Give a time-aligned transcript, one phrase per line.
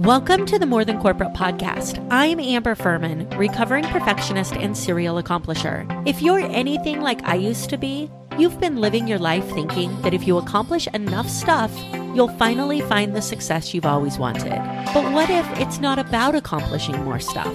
[0.00, 2.06] Welcome to the More Than Corporate podcast.
[2.10, 5.86] I'm Amber Fuhriman, recovering perfectionist and serial accomplisher.
[6.08, 10.14] If you're anything like I used to be, you've been living your life thinking that
[10.14, 11.70] if you accomplish enough stuff,
[12.14, 14.56] you'll finally find the success you've always wanted.
[14.94, 17.52] But what if it's not about accomplishing more stuff?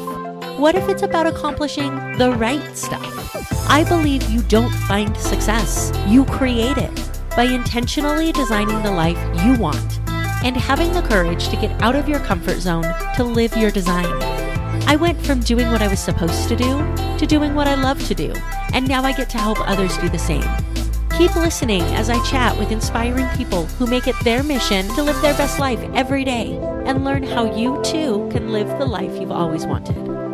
[0.59, 3.70] What if it's about accomplishing the right stuff?
[3.70, 9.57] I believe you don't find success, you create it by intentionally designing the life you
[9.59, 10.05] want
[10.46, 12.86] and having the courage to get out of your comfort zone
[13.16, 14.06] to live your design.
[14.87, 16.78] I went from doing what I was supposed to do
[17.18, 18.32] to doing what I love to do,
[18.71, 20.46] and now I get to help others do the same.
[21.18, 25.20] Keep listening as I chat with inspiring people who make it their mission to live
[25.23, 29.32] their best life every day and learn how you too can live the life you've
[29.32, 30.25] always wanted.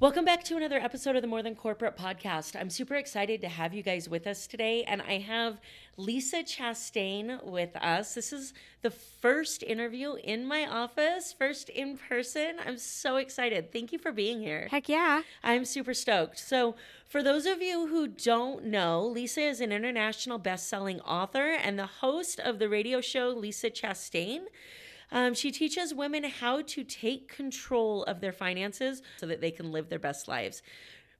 [0.00, 2.54] Welcome back to another episode of the More Than Corporate podcast.
[2.54, 5.60] I'm super excited to have you guys with us today, and I have
[5.96, 8.14] Lisa Chastain with us.
[8.14, 12.58] This is the first interview in my office, first in person.
[12.64, 13.72] I'm so excited.
[13.72, 14.68] Thank you for being here.
[14.70, 15.22] Heck yeah.
[15.42, 16.38] I'm super stoked.
[16.38, 16.76] So,
[17.08, 21.86] for those of you who don't know, Lisa is an international best-selling author and the
[21.86, 24.42] host of the radio show Lisa Chastain.
[25.10, 29.72] Um, she teaches women how to take control of their finances so that they can
[29.72, 30.62] live their best lives.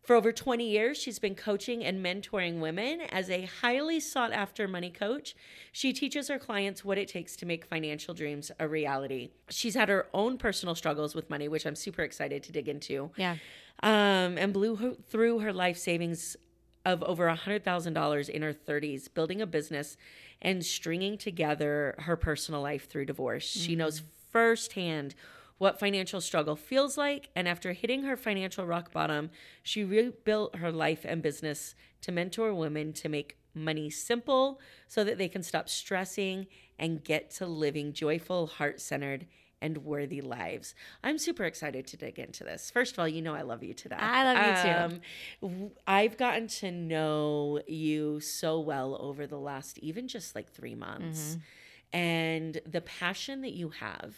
[0.09, 4.67] For over 20 years, she's been coaching and mentoring women as a highly sought after
[4.67, 5.37] money coach.
[5.71, 9.33] She teaches her clients what it takes to make financial dreams a reality.
[9.51, 13.11] She's had her own personal struggles with money, which I'm super excited to dig into.
[13.17, 13.37] Yeah.
[13.83, 16.39] Um, and blew her, through her life savings
[16.87, 19.99] of over $100,000 in her 30s, building a business
[20.41, 23.51] and stringing together her personal life through divorce.
[23.51, 23.67] Mm-hmm.
[23.67, 25.15] She knows firsthand
[25.59, 27.29] what financial struggle feels like.
[27.35, 29.31] And after hitting her financial rock bottom,
[29.63, 35.19] she rebuilt her life and business to mentor women to make money simple so that
[35.19, 36.47] they can stop stressing
[36.79, 39.27] and get to living joyful, heart centered,
[39.61, 40.75] and worthy lives.
[41.03, 42.71] I'm super excited to dig into this.
[42.71, 43.97] First of all, you know I love you today.
[43.99, 45.49] I love you too.
[45.49, 50.75] Um, I've gotten to know you so well over the last even just like three
[50.75, 51.31] months.
[51.31, 51.99] Mm-hmm.
[51.99, 54.15] And the passion that you have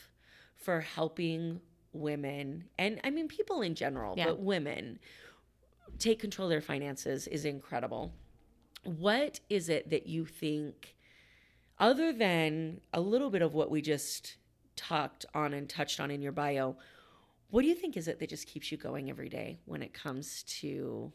[0.56, 1.60] for helping
[1.92, 4.26] women, and I mean people in general, yeah.
[4.26, 4.98] but women
[5.98, 8.12] take control of their finances is incredible.
[8.84, 10.96] What is it that you think,
[11.78, 14.36] other than a little bit of what we just
[14.80, 16.76] talked on and touched on in your bio,
[17.50, 19.92] what do you think is it that just keeps you going every day when it
[19.92, 21.12] comes to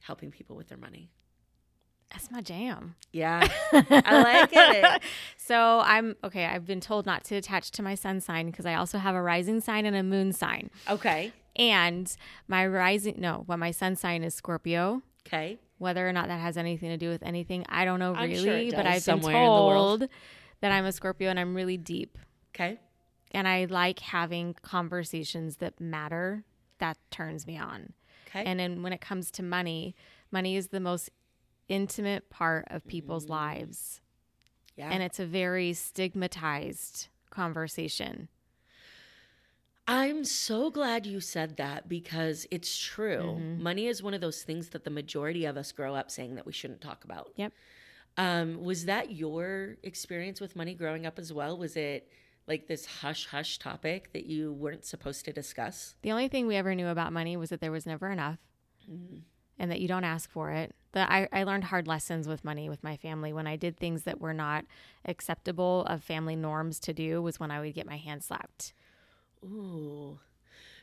[0.00, 1.10] helping people with their money?
[2.10, 2.94] That's my jam.
[3.12, 3.46] Yeah.
[3.72, 5.02] I like it.
[5.36, 6.46] so I'm okay.
[6.46, 9.20] I've been told not to attach to my sun sign because I also have a
[9.20, 10.70] rising sign and a moon sign.
[10.88, 11.32] Okay.
[11.56, 12.14] And
[12.46, 15.02] my rising, no, well, my sun sign is Scorpio.
[15.26, 15.58] Okay.
[15.76, 18.76] Whether or not that has anything to do with anything, I don't know really, sure
[18.78, 20.08] but I've been told
[20.60, 22.16] that I'm a Scorpio and I'm really deep.
[22.54, 22.78] Okay
[23.32, 26.44] and I like having conversations that matter.
[26.78, 27.92] That turns me on.
[28.28, 28.44] Okay.
[28.44, 29.94] And then when it comes to money,
[30.30, 31.10] money is the most
[31.68, 33.30] intimate part of people's mm.
[33.30, 34.00] lives.
[34.76, 34.90] Yeah.
[34.90, 38.28] And it's a very stigmatized conversation.
[39.88, 43.22] I'm so glad you said that because it's true.
[43.22, 43.62] Mm-hmm.
[43.62, 46.44] Money is one of those things that the majority of us grow up saying that
[46.44, 47.30] we shouldn't talk about.
[47.36, 47.52] Yep.
[48.18, 51.56] Um, was that your experience with money growing up as well?
[51.56, 52.08] Was it
[52.48, 55.94] like this hush hush topic that you weren't supposed to discuss?
[56.02, 58.38] The only thing we ever knew about money was that there was never enough
[58.90, 59.22] mm.
[59.58, 60.74] and that you don't ask for it.
[60.92, 64.04] That I, I learned hard lessons with money with my family when I did things
[64.04, 64.64] that were not
[65.04, 68.72] acceptable of family norms to do was when I would get my hand slapped.
[69.44, 70.18] Ooh.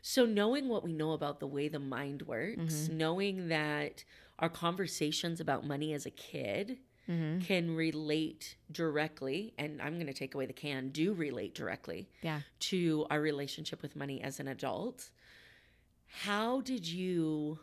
[0.01, 2.97] So knowing what we know about the way the mind works, mm-hmm.
[2.97, 4.03] knowing that
[4.37, 6.77] our conversations about money as a kid
[7.09, 7.39] mm-hmm.
[7.41, 12.41] can relate directly, and I'm going to take away the can, do relate directly yeah.
[12.61, 15.09] to our relationship with money as an adult.
[16.07, 17.59] How did you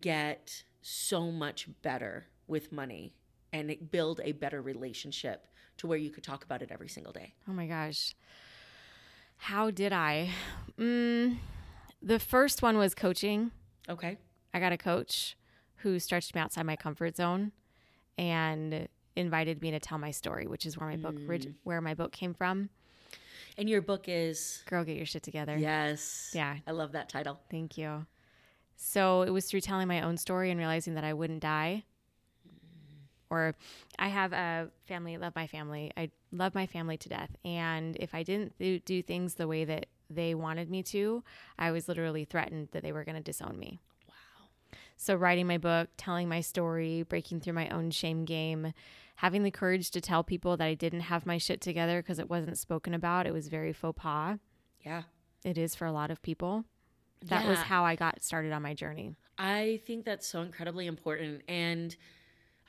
[0.00, 3.14] get so much better with money
[3.52, 5.46] and build a better relationship
[5.78, 7.34] to where you could talk about it every single day?
[7.48, 8.14] Oh my gosh.
[9.36, 10.30] How did I?
[10.78, 11.38] Mm,
[12.02, 13.50] the first one was coaching.
[13.88, 14.16] Okay.
[14.52, 15.36] I got a coach
[15.78, 17.52] who stretched me outside my comfort zone
[18.18, 21.54] and invited me to tell my story, which is where my book mm.
[21.64, 22.70] where my book came from.
[23.56, 25.56] And your book is Girl Get Your Shit Together.
[25.56, 26.32] Yes.
[26.34, 26.56] Yeah.
[26.66, 27.38] I love that title.
[27.50, 28.06] Thank you.
[28.76, 31.84] So it was through telling my own story and realizing that I wouldn't die.
[33.30, 33.54] Or
[33.98, 35.92] I have a family, love my family.
[35.96, 37.30] I love my family to death.
[37.44, 41.22] And if I didn't do, do things the way that they wanted me to,
[41.58, 43.80] I was literally threatened that they were going to disown me.
[44.96, 48.72] So, writing my book, telling my story, breaking through my own shame game,
[49.16, 52.30] having the courage to tell people that I didn't have my shit together because it
[52.30, 54.38] wasn't spoken about, it was very faux pas.
[54.84, 55.02] Yeah.
[55.44, 56.64] It is for a lot of people.
[57.26, 59.14] That was how I got started on my journey.
[59.38, 61.42] I think that's so incredibly important.
[61.48, 61.94] And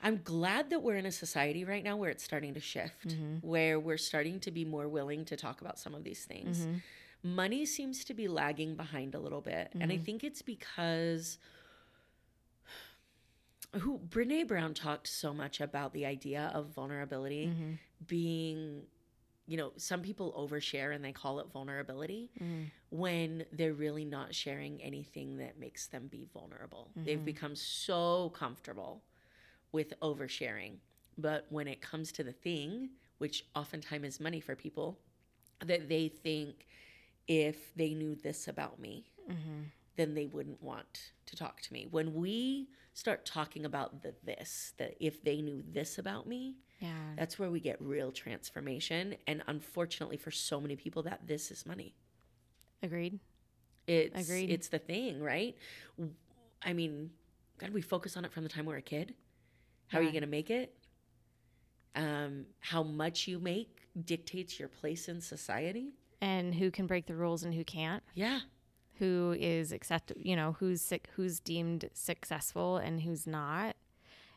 [0.02, 3.46] I'm glad that we're in a society right now where it's starting to shift, Mm-hmm.
[3.46, 6.60] where we're starting to be more willing to talk about some of these things.
[6.60, 7.34] Mm-hmm.
[7.34, 9.70] Money seems to be lagging behind a little bit.
[9.80, 11.38] And I think it's because
[13.78, 17.72] who Brene Brown talked so much about the idea of vulnerability Mm-hmm.
[18.06, 18.82] being
[19.48, 22.64] you know, some people overshare and they call it vulnerability Mm-hmm.
[22.90, 26.90] when they're really not sharing anything that makes them be vulnerable.
[26.90, 27.04] Mm-hmm.
[27.04, 29.04] They've become so comfortable
[29.70, 30.78] with oversharing.
[31.16, 34.98] But when it comes to the thing, which oftentimes is money for people,
[35.64, 36.66] that they think
[37.28, 39.62] if they knew this about me, Mm-hmm.
[39.96, 41.86] then they wouldn't want to talk to me.
[41.90, 46.94] When we start talking about the this, that if they knew this about me, Yeah.
[47.14, 49.16] that's where we get real transformation.
[49.26, 51.94] And unfortunately, for so many people, that this is money.
[52.82, 53.20] Agreed.
[53.86, 54.48] It's Agreed.
[54.50, 55.54] it's the thing, right?
[56.62, 57.10] I mean,
[57.58, 59.14] God, we focus on it from the time we're a kid.
[59.88, 60.74] How are you going to make it?
[61.94, 65.92] Um, how much you make dictates your place in society.
[66.22, 68.02] And who can break the rules and who can't?
[68.14, 68.40] Yeah,
[68.98, 73.76] who is accept you know who's sick who's deemed successful and who's not.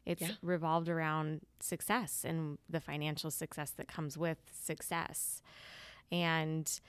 [0.06, 0.32] It's Yeah.
[0.42, 5.42] revolved around success and the financial success that comes with success.
[6.12, 6.80] And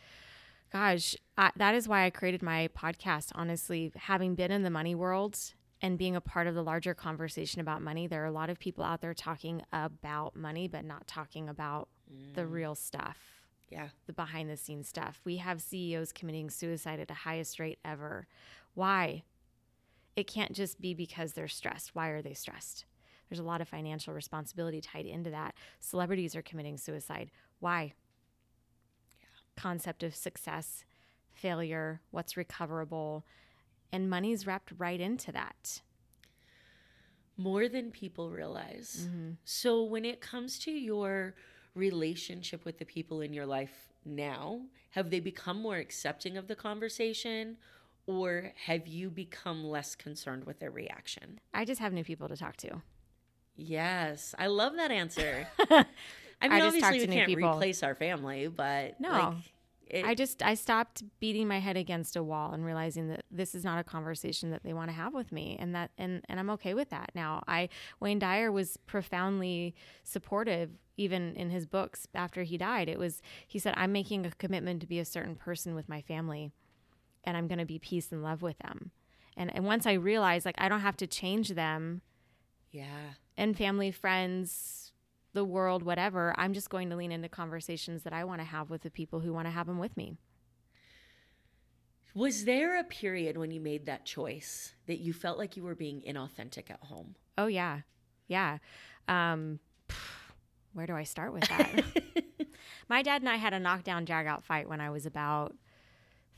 [0.73, 4.95] gosh I, that is why i created my podcast honestly having been in the money
[4.95, 5.37] world
[5.83, 8.59] and being a part of the larger conversation about money there are a lot of
[8.59, 11.89] people out there talking about money but not talking about
[12.35, 12.53] the mm.
[12.53, 13.19] real stuff
[13.71, 15.21] yeah, the behind the scenes stuff.
[15.25, 18.27] We have CEOs committing suicide at the highest rate ever.
[18.75, 19.23] Why?
[20.17, 21.95] It can't just be because they're stressed.
[21.95, 22.85] Why are they stressed?
[23.29, 25.55] There's a lot of financial responsibility tied into that.
[25.79, 27.31] Celebrities are committing suicide.
[27.61, 27.95] Why?
[29.21, 29.27] yeah.
[29.57, 30.85] Concept of success,
[31.33, 33.25] failure, what's recoverable,
[33.93, 35.83] and money's wrapped right into that.
[37.37, 39.07] more than people realize.
[39.09, 39.31] Mm-hmm.
[39.45, 41.35] So when it comes to your
[41.75, 46.57] relationship with the people in your life now, have they become more accepting of the
[46.57, 47.57] conversation?
[48.07, 51.39] Or have you become less concerned with their reaction?
[51.55, 52.83] I just have new people to talk to.
[53.57, 55.47] Yes, I love that answer.
[55.59, 55.85] I
[56.43, 57.51] I mean, talk obviously, we can't people.
[57.53, 59.11] replace our family, but No.
[59.11, 59.35] like,
[59.91, 63.55] it, I just I stopped beating my head against a wall and realizing that this
[63.55, 66.39] is not a conversation that they want to have with me and that and and
[66.39, 67.43] I'm okay with that now.
[67.47, 72.89] I Wayne Dyer was profoundly supportive even in his books after he died.
[72.89, 76.01] It was he said I'm making a commitment to be a certain person with my
[76.01, 76.53] family
[77.25, 78.93] and I'm going to be peace and love with them.
[79.37, 82.03] And and once I realized like I don't have to change them
[82.73, 84.90] yeah, and family, friends,
[85.33, 88.71] the world, whatever, I'm just going to lean into conversations that I want to have
[88.71, 90.17] with the people who want to have them with me.
[92.15, 95.77] Was there a period when you made that choice that you felt like you were
[95.77, 97.15] being inauthentic at home?
[97.39, 97.81] Oh yeah,
[98.27, 98.59] yeah.
[99.07, 99.61] Um,
[100.73, 101.85] where do I start with that?
[102.89, 105.55] My dad and I had a knockdown, drag out fight when I was about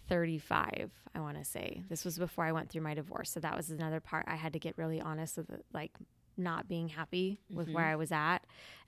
[0.09, 0.91] thirty-five.
[1.15, 3.71] I want to say this was before I went through my divorce, so that was
[3.71, 5.93] another part I had to get really honest with, like
[6.37, 8.39] not being happy with where I was at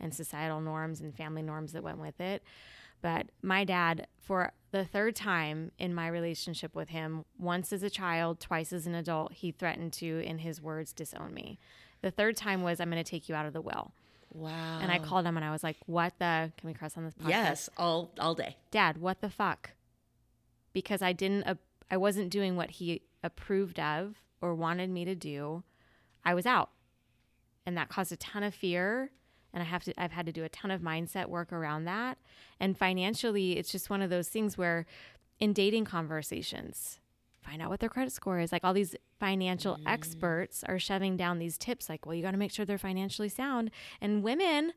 [0.01, 2.43] and societal norms and family norms that went with it.
[3.03, 7.91] But my dad, for the third time in my relationship with him, once as a
[7.91, 11.59] child, twice as an adult, he threatened to, in his words, disown me.
[12.01, 13.93] The third time was, I'm going to take you out of the will.
[14.33, 14.79] Wow.
[14.81, 16.51] And I called him and I was like, What the?
[16.57, 17.29] Can we cross on this podcast?
[17.29, 18.57] Yes, all all day.
[18.71, 19.71] Dad, what the fuck?
[20.73, 21.55] Because I didn't, uh,
[21.91, 25.63] I wasn't doing what he approved of or wanted me to do.
[26.25, 26.71] I was out.
[27.67, 29.11] And that caused a ton of fear.
[29.53, 32.19] And I have to, I've had to do a ton of mindset work around that.
[32.59, 34.87] And financially, it's just one of those things where
[35.39, 36.99] in dating conversations,
[37.43, 38.53] find out what their credit score is.
[38.53, 39.83] Like all these financial mm.
[39.87, 43.29] experts are shoving down these tips like, well, you got to make sure they're financially
[43.29, 43.71] sound.
[44.01, 44.73] And women,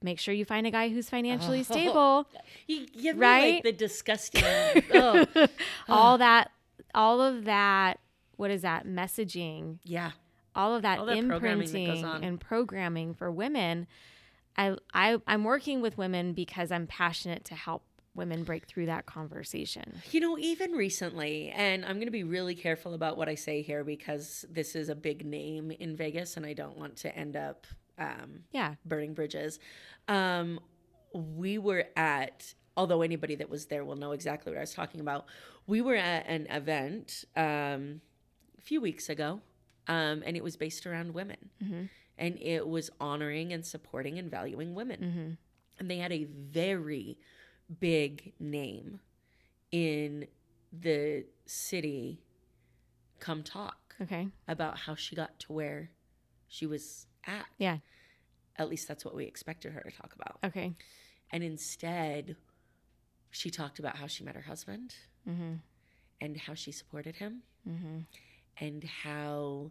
[0.00, 1.62] make sure you find a guy who's financially oh.
[1.72, 2.26] stable.
[2.66, 3.54] You give me Right?
[3.54, 4.44] like the disgusting.
[4.94, 5.26] oh,
[5.88, 6.50] all that
[6.94, 7.98] all of that
[8.36, 10.10] what is that messaging yeah.
[10.54, 13.86] All of that, All that programming that imprinting and programming for women
[14.56, 19.06] I, I i'm working with women because i'm passionate to help women break through that
[19.06, 23.34] conversation You know, even recently, and I'm going to be really careful about what I
[23.36, 27.16] say here because this is a big name in Vegas, and I don't want to
[27.16, 27.66] end up
[27.98, 29.58] um, yeah burning bridges.
[30.08, 30.60] Um,
[31.14, 35.00] we were at, although anybody that was there will know exactly what I was talking
[35.00, 35.24] about.
[35.66, 38.02] We were at an event um,
[38.58, 39.40] a few weeks ago,
[39.88, 41.88] um, and it was based around women, Mhm.
[42.18, 45.00] and it was honoring and supporting and valuing women.
[45.00, 45.38] Mhm.
[45.78, 47.18] And they had a very
[47.80, 49.00] big name
[49.70, 50.28] in
[50.72, 52.22] the city.
[53.18, 54.30] Come talk Okay.
[54.48, 55.90] about how she got to where
[56.48, 57.46] she was at.
[57.58, 57.78] Yeah.
[58.56, 60.38] At least that's what we expected her to talk about.
[60.44, 60.74] Okay.
[61.30, 62.36] And instead,
[63.30, 64.94] she talked about how she met her husband
[65.26, 65.60] Mhm.
[66.20, 68.04] and how she supported him Mhm.
[68.58, 69.70] And how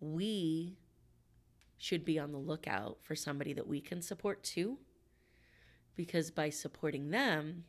[0.00, 0.76] we
[1.78, 4.78] should be on the lookout for somebody that we can support too.
[5.96, 7.64] Because by supporting them,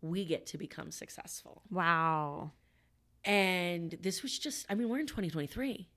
[0.00, 1.62] we get to become successful.
[1.70, 2.52] Wow.
[3.24, 5.88] And this was just, I mean, we're in 2023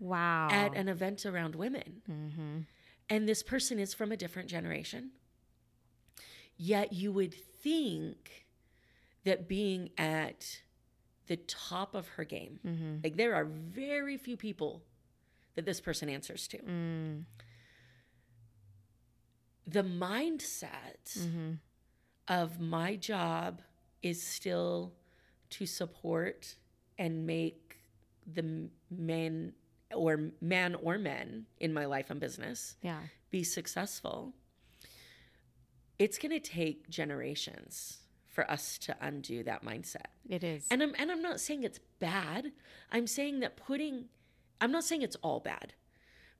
[0.00, 0.48] Wow.
[0.50, 2.02] at an event around women.
[2.08, 2.66] Mhm.
[3.10, 5.12] And this person is from a different generation.
[6.56, 8.46] Yet you would think
[9.24, 10.62] that being at
[11.28, 13.04] the top of her game, Mhm.
[13.04, 14.82] like there are very few people
[15.54, 16.58] that this person answers to.
[16.58, 17.24] Mm.
[19.66, 21.58] The mindset Mhm.
[22.26, 23.62] of my job
[24.02, 24.94] is still
[25.50, 26.56] to support
[26.98, 27.78] and make
[28.26, 29.54] the men
[29.94, 33.06] or man or men in my life and business Yeah.
[33.30, 34.34] be successful,
[35.98, 38.02] it's going to take generations
[38.38, 40.06] for us to undo that mindset.
[40.28, 40.68] It is.
[40.70, 42.52] And I'm and I'm not saying it's bad.
[42.92, 44.04] I'm saying that putting
[44.60, 45.72] I'm not saying it's all bad.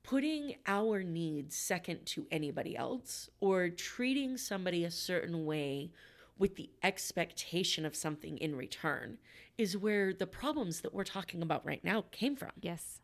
[0.04, 5.90] Putting our needs second to anybody else or treating somebody a certain way
[6.38, 9.18] with the expectation of something in return
[9.58, 12.52] is where the problems that we're talking about right now came from.
[12.60, 13.00] yes.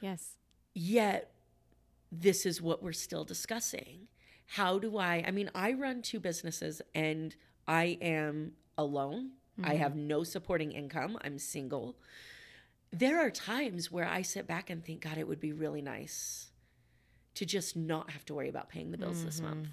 [0.00, 0.36] Yes.
[0.74, 1.32] Yet,
[2.12, 4.06] this is what we're still discussing.
[4.46, 5.24] How do I?
[5.26, 7.34] I mean, I run two businesses and
[7.66, 9.30] I am alone.
[9.64, 11.16] I have no supporting income.
[11.22, 11.96] I'm single.
[12.92, 16.50] There are times where I sit back and think, God, it would be really nice
[17.36, 19.68] to just not have to worry about paying the bills this month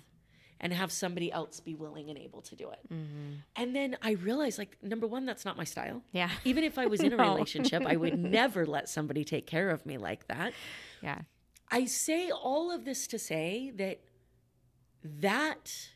[0.60, 2.80] and have somebody else be willing and able to do it.
[2.92, 3.34] Mm-hmm.
[3.58, 6.02] And then I realized, like, number one, that's not my style.
[6.14, 6.30] Yeah.
[6.46, 9.86] Even if I was in a relationship, I would never let somebody take care of
[9.86, 10.54] me like that.
[11.02, 11.20] Yeah.
[11.70, 14.02] I say all of this to say that
[15.04, 15.90] that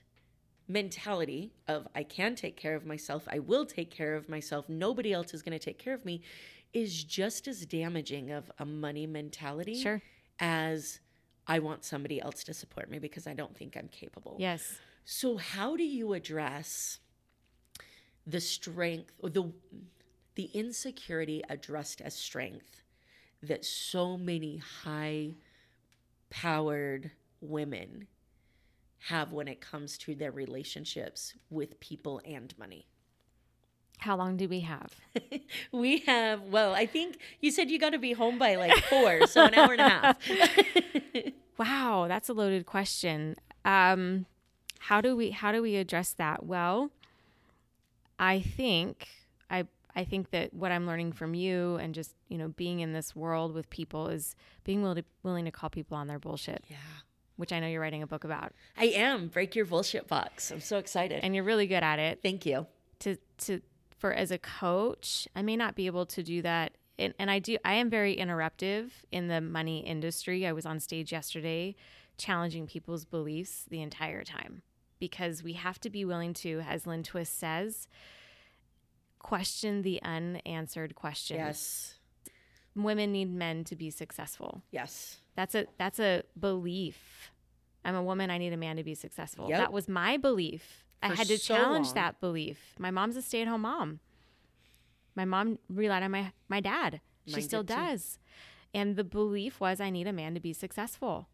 [0.67, 5.13] mentality of I can take care of myself, I will take care of myself, nobody
[5.13, 6.21] else is going to take care of me
[6.73, 10.01] is just as damaging of a money mentality Sure.
[10.39, 10.99] as
[11.47, 14.35] I want somebody else to support me because I don't think I'm capable.
[14.37, 14.77] Yes.
[15.05, 16.99] So how do you address
[18.25, 19.51] the strength or the
[20.35, 22.83] the insecurity addressed as strength
[23.41, 25.33] that so many high
[26.29, 28.07] powered women
[28.99, 32.87] have when it comes to their relationships with people and money?
[33.99, 34.93] How long do we have?
[35.71, 39.25] we have well, I think you said you got to be home by like 4,
[39.27, 40.17] so an hour and a half.
[41.57, 43.35] Wow, that's a loaded question.
[43.65, 44.25] Um,
[44.79, 46.45] how do we how do we address that?
[46.45, 46.91] Well,
[48.19, 49.07] I think
[49.49, 52.93] I I think that what I'm learning from you and just you know being in
[52.93, 56.63] this world with people is being willing to, willing to call people on their bullshit,
[56.69, 56.77] yeah.
[57.37, 59.27] Which I know you're writing a book about, I am.
[59.29, 60.51] Break your bullshit box.
[60.51, 61.21] I'm so excited.
[61.23, 62.19] and you're really good at it.
[62.21, 62.67] Thank you.
[62.99, 63.61] to to
[63.99, 67.39] for as a coach i may not be able to do that and, and i
[67.39, 71.75] do i am very interruptive in the money industry i was on stage yesterday
[72.19, 74.61] challenging people's beliefs the entire time
[74.99, 77.87] because we have to be willing to as Lynne Twist says
[79.19, 81.95] question the unanswered questions Yes.
[82.75, 85.17] women need men to be successful Yes.
[85.37, 87.31] That's a that's a belief.
[87.85, 89.47] I'm a woman i need a man to be successful.
[89.49, 89.59] Yep.
[89.59, 90.83] that was my belief.
[91.01, 91.95] I had to so challenge long.
[91.95, 92.75] that belief.
[92.77, 93.99] My mom's a stay-at-home mom.
[95.15, 96.99] My mom relied on my my dad.
[97.25, 97.79] She Mine still did too.
[97.81, 98.19] does.
[98.73, 101.29] And the belief was i need a man to be successful.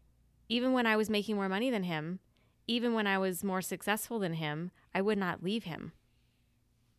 [0.48, 2.20] Even when i was making more money than him
[2.66, 5.92] even when i was more successful than him i would not leave him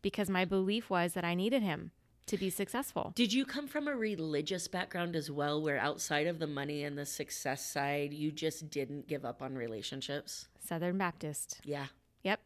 [0.02, 1.90] because my belief was that i needed him
[2.26, 6.38] to be successful Did you come from a religious background as well, where outside of
[6.38, 10.48] the money and the success side, you just didn't give up on relationships?
[10.64, 11.86] southern baptist Yeah.
[12.24, 12.40] Yep.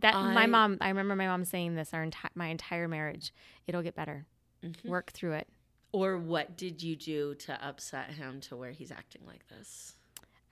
[0.00, 3.32] That my mom, I remember my mom saying this our enti- my entire marriage.
[3.66, 4.26] It'll get better.
[4.62, 4.84] Mhm.
[4.86, 5.48] Work through it.
[5.92, 9.96] Or what did you do to upset him to where he's acting like this?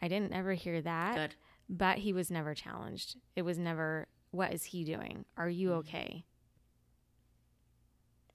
[0.03, 1.35] I didn't ever hear that, Good.
[1.69, 3.17] but he was never challenged.
[3.37, 5.25] It was never, what is he doing?
[5.37, 5.79] Are you Mm-hmm.
[5.79, 6.25] okay?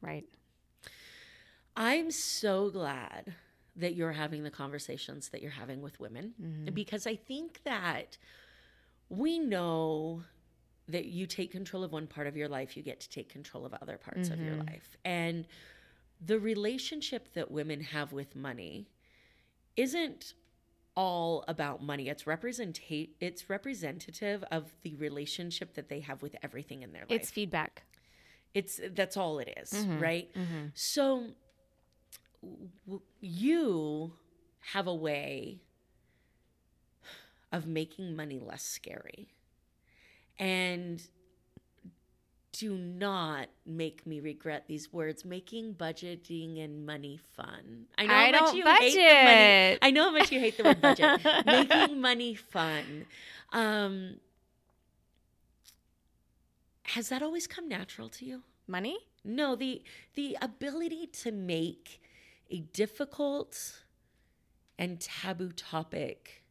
[0.04, 0.26] Right.
[1.76, 3.34] I'm so glad
[3.76, 6.74] that you're having the conversations that you're having with women Mm-hmm.
[6.76, 8.18] because I think that
[9.10, 10.24] we know
[10.88, 13.66] that you take control of one part of your life, you get to take control
[13.66, 14.68] of other parts of your Mhm.
[14.70, 14.98] life.
[15.06, 15.48] And
[16.24, 18.88] the relationship that women have with money
[19.76, 20.34] isn't
[20.96, 22.08] all about money.
[22.10, 27.12] It's representate it's representative of the relationship that they have with everything in their life.
[27.22, 27.84] It's feedback.
[28.54, 30.30] It's that's all it is, Mhm, right?
[30.36, 30.72] mhm.
[30.76, 31.34] So
[32.86, 34.14] w- you
[34.74, 35.62] have a way
[37.52, 39.30] of making money less scary.
[40.40, 41.02] And
[42.54, 47.86] do not make me regret these words making budgeting and money fun.
[47.98, 49.58] I know I how much you hate the money.
[49.82, 51.20] I know how much you hate the word budget.
[51.46, 53.06] making money fun.
[53.52, 54.20] Um
[56.84, 58.44] has that always come natural to you?
[58.68, 58.98] Money?
[59.24, 59.82] No, the
[60.16, 62.02] the ability to make
[62.50, 63.82] a difficult
[64.78, 66.44] and taboo topic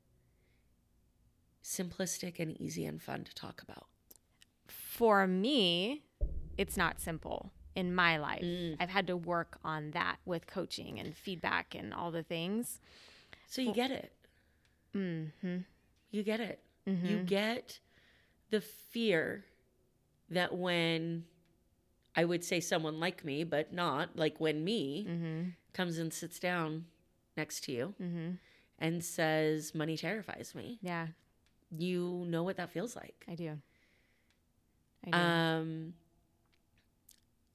[1.64, 3.86] simplistic and easy and fun to talk about.
[4.68, 6.02] For me,
[6.58, 8.42] it's not simple in my life.
[8.42, 8.76] Mm.
[8.80, 12.80] I've had to work on that with coaching and feedback and all the things.
[13.48, 14.12] So you get it.
[14.94, 15.58] Mm-hmm.
[16.10, 16.60] You get it.
[16.86, 17.26] You Mhm.
[17.26, 17.78] get
[18.50, 19.46] the fear
[20.34, 21.24] that when
[22.16, 25.48] I would say someone like me, but not like when me Mm-hmm.
[25.72, 26.86] comes and sits down
[27.36, 28.30] next to you Mm-hmm.
[28.78, 31.08] and says, Money terrifies me, Yeah,
[31.70, 33.24] you know what that feels like.
[33.28, 33.58] I do.
[35.06, 35.16] I do.
[35.18, 35.94] Um,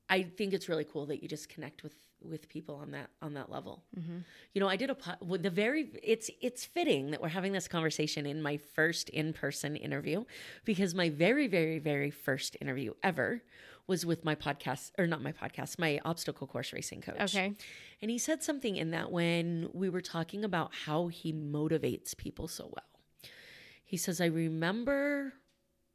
[0.09, 3.33] I think it's really cool that you just connect with with people on that on
[3.35, 3.83] that level.
[3.97, 4.23] Mhm.
[4.53, 7.51] You know, I did a po- with the very it's it's fitting that we're having
[7.53, 10.25] this conversation in my first in person interview
[10.65, 13.43] because my very very very first interview ever
[13.87, 17.21] was with my podcast or not my podcast, my obstacle course racing coach.
[17.21, 17.53] okay.
[18.01, 22.49] And he said something in that when we were talking about how he motivates people
[22.49, 23.31] so well.
[23.85, 25.33] He says, I remember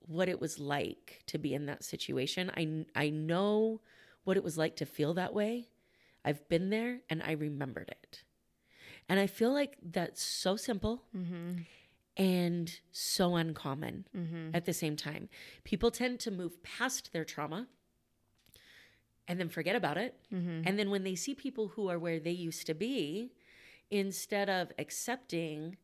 [0.07, 2.51] what it was like to be in that situation.
[2.57, 3.83] I, I know
[4.25, 5.69] what it was like to feel that way.
[6.25, 8.23] I've been there and I remembered it.
[9.09, 11.63] And I feel like that's so simple Mm-hmm.
[12.17, 14.55] and so uncommon Mm-hmm.
[14.55, 15.29] at the same time.
[15.65, 17.67] People tend to move past their trauma
[19.29, 20.15] and then forget about it.
[20.33, 20.63] Mm-hmm.
[20.67, 23.33] And then when they see people who are where they used to be,
[23.91, 25.77] instead of accepting,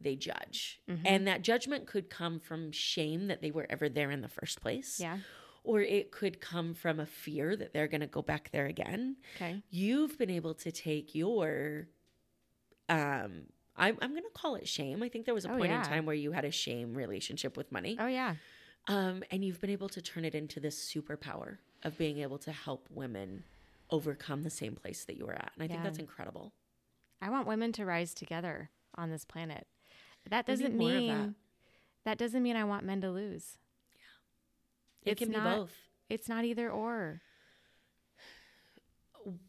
[0.00, 0.80] they judge.
[0.88, 1.00] Mhm.
[1.04, 4.60] And that judgment could come from shame that they were ever there in the first
[4.60, 5.18] place, Yeah.
[5.66, 9.16] Or it could come from a fear that they're going to go back there again.
[9.36, 9.62] Okay.
[9.70, 11.88] You've been able to take your,
[12.88, 13.42] um,
[13.76, 15.02] I'm, I'm going to call it shame.
[15.02, 15.82] I think there was a Oh, point yeah.
[15.82, 17.96] in time where you had a shame relationship with money.
[17.98, 18.36] Oh yeah.
[18.88, 22.52] Um, and you've been able to turn it into this superpower of being able to
[22.52, 23.42] help women
[23.90, 25.50] overcome the same place that you were at.
[25.54, 26.52] And I think that's incredible.
[27.20, 29.66] I want women to rise together on this planet.
[30.30, 31.34] That doesn't mean that.
[32.04, 32.18] that.
[32.18, 33.58] doesn't mean I want men to lose.
[35.06, 35.74] It It's can be not- both.
[36.08, 37.22] It's not either or.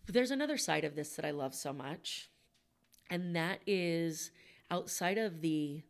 [0.07, 2.29] There's another side of this that I love so much.
[3.09, 4.31] And that is
[4.71, 5.83] outside of the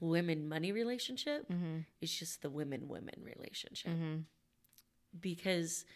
[0.00, 1.78] women money relationship, Mm-hmm.
[2.00, 3.92] it's just the women women relationship.
[3.92, 4.16] Mm-hmm.
[5.20, 5.86] because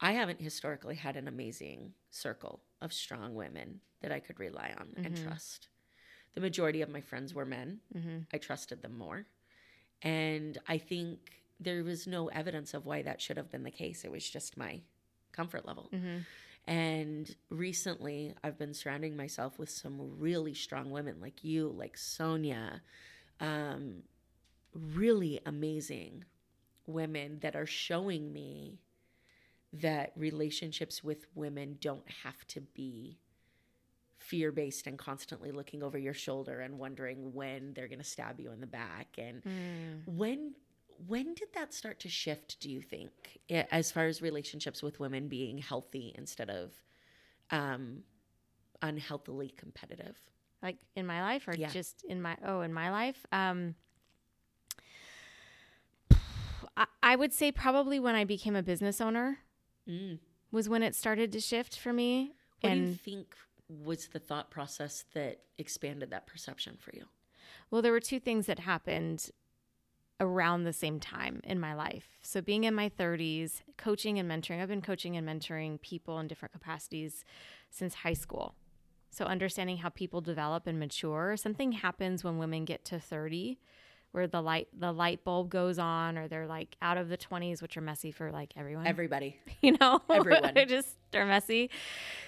[0.00, 4.94] I haven't historically had an amazing circle of strong women that I could rely on
[4.96, 5.24] and Mhm.
[5.24, 5.66] trust.
[6.34, 7.80] The majority of my friends were men.
[7.92, 8.18] Mm-hmm.
[8.32, 9.26] I trusted them more.
[10.02, 14.04] And I think there was no evidence of why that should have been the case.
[14.04, 14.80] It was just my
[15.32, 15.90] comfort level.
[15.92, 16.18] Mm-hmm.
[16.66, 22.82] And recently, I've been surrounding myself with some really strong women like you, like Sonia,
[23.40, 24.02] um,
[24.74, 26.24] really amazing
[26.86, 28.80] women that are showing me
[29.72, 33.18] that relationships with women don't have to be
[34.18, 38.40] fear based and constantly looking over your shoulder and wondering when they're going to stab
[38.40, 40.06] you in the back and Mm.
[40.06, 40.54] when
[41.06, 43.10] when did that start to shift do you think
[43.70, 46.72] as far as relationships with women being healthy instead of
[47.50, 48.02] um
[48.82, 50.16] unhealthily competitive
[50.62, 51.68] Like in my life, or Yeah.
[51.68, 53.24] just in my oh, in my life.
[53.32, 53.74] Um,
[56.76, 59.38] I, I would say probably when I became a business owner
[59.88, 60.18] mm.
[60.50, 62.32] was when it started to shift for me.
[62.60, 63.34] what do you think
[63.68, 67.04] was the thought process that expanded that perception for you
[67.70, 69.30] Well, there were two things that happened
[70.20, 72.08] around the same time in my life.
[72.22, 76.26] So, being in my 30s, coaching and mentoring, I've been coaching and mentoring people in
[76.26, 77.24] different capacities
[77.70, 78.54] since high school.
[79.10, 83.58] So, understanding how people develop and mature, something happens when women get to 30
[84.12, 87.60] where the light the light bulb goes on or they're like out of the 20s
[87.60, 90.52] which are messy for like everyone everybody you know Everyone.
[90.54, 91.70] they're just they're messy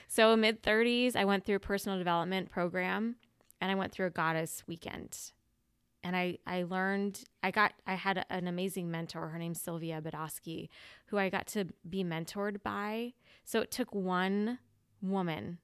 [0.09, 3.17] so mid 30s i went through a personal development program
[3.61, 5.17] and i went through a goddess weekend
[6.03, 9.29] and I, I learned I got I had an amazing mentor.
[9.29, 10.69] Her name's Sylvia Badowski,
[11.07, 13.13] who I got to be mentored by.
[13.45, 14.59] So it took one
[15.03, 15.59] woman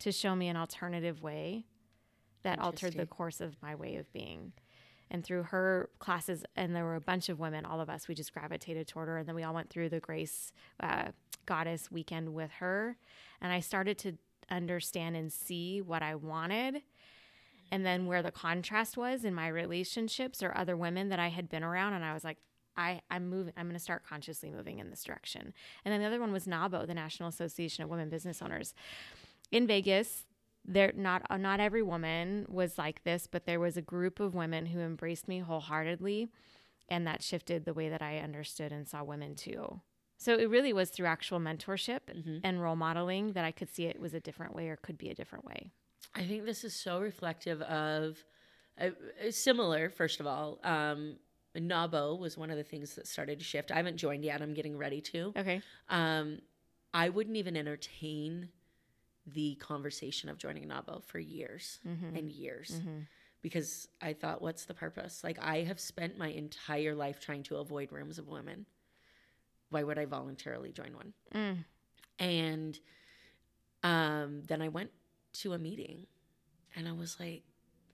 [0.00, 1.66] to show me an alternative way
[2.42, 4.52] that altered the course of my way of being.
[5.10, 8.14] And through her classes, and there were a bunch of women, all of us, we
[8.14, 9.18] just gravitated toward her.
[9.18, 11.06] And then we all went through the Grace uh,
[11.46, 12.96] Goddess weekend with her.
[13.40, 14.18] And I started to
[14.50, 16.82] understand and see what I wanted
[17.70, 21.48] and then where the contrast was in my relationships or other women that I had
[21.48, 21.94] been around.
[21.94, 22.38] And I was like,
[22.76, 25.52] I, I'm moving, I'm going to start consciously moving in this direction.
[25.84, 28.72] And then the other one was NAWBO, the National Association of Women Business Owners.
[29.50, 30.26] In Vegas,
[30.64, 34.34] there not uh, not every woman was like this, but there was a group of
[34.34, 36.28] women who embraced me wholeheartedly,
[36.88, 39.80] and that shifted the way that I understood and saw women too.
[40.18, 42.38] So it really was through actual mentorship mm-hmm.
[42.42, 45.10] and role modeling that I could see it was a different way or could be
[45.10, 45.72] a different way.
[46.14, 48.22] I think this is so reflective of
[48.80, 48.90] uh,
[49.30, 49.90] similar.
[49.90, 51.16] First of all, um,
[51.56, 53.70] NAWBO was one of the things that started to shift.
[53.70, 54.42] I haven't joined yet.
[54.42, 55.32] I'm getting ready to.
[55.36, 55.62] Okay.
[55.88, 56.40] Um,
[56.94, 58.48] I wouldn't even entertain
[59.26, 62.16] the conversation of joining NAWBO for years mm-hmm.
[62.16, 62.80] and years.
[62.80, 63.00] Mm-hmm.
[63.40, 65.22] Because I thought, what's the purpose?
[65.22, 68.66] Like, I have spent my entire life trying to avoid rooms of women.
[69.70, 71.12] Why would I voluntarily join one?
[71.34, 71.64] Mm.
[72.18, 72.78] And
[73.84, 74.90] um, then I went
[75.34, 76.06] to a meeting
[76.76, 77.42] and I was like,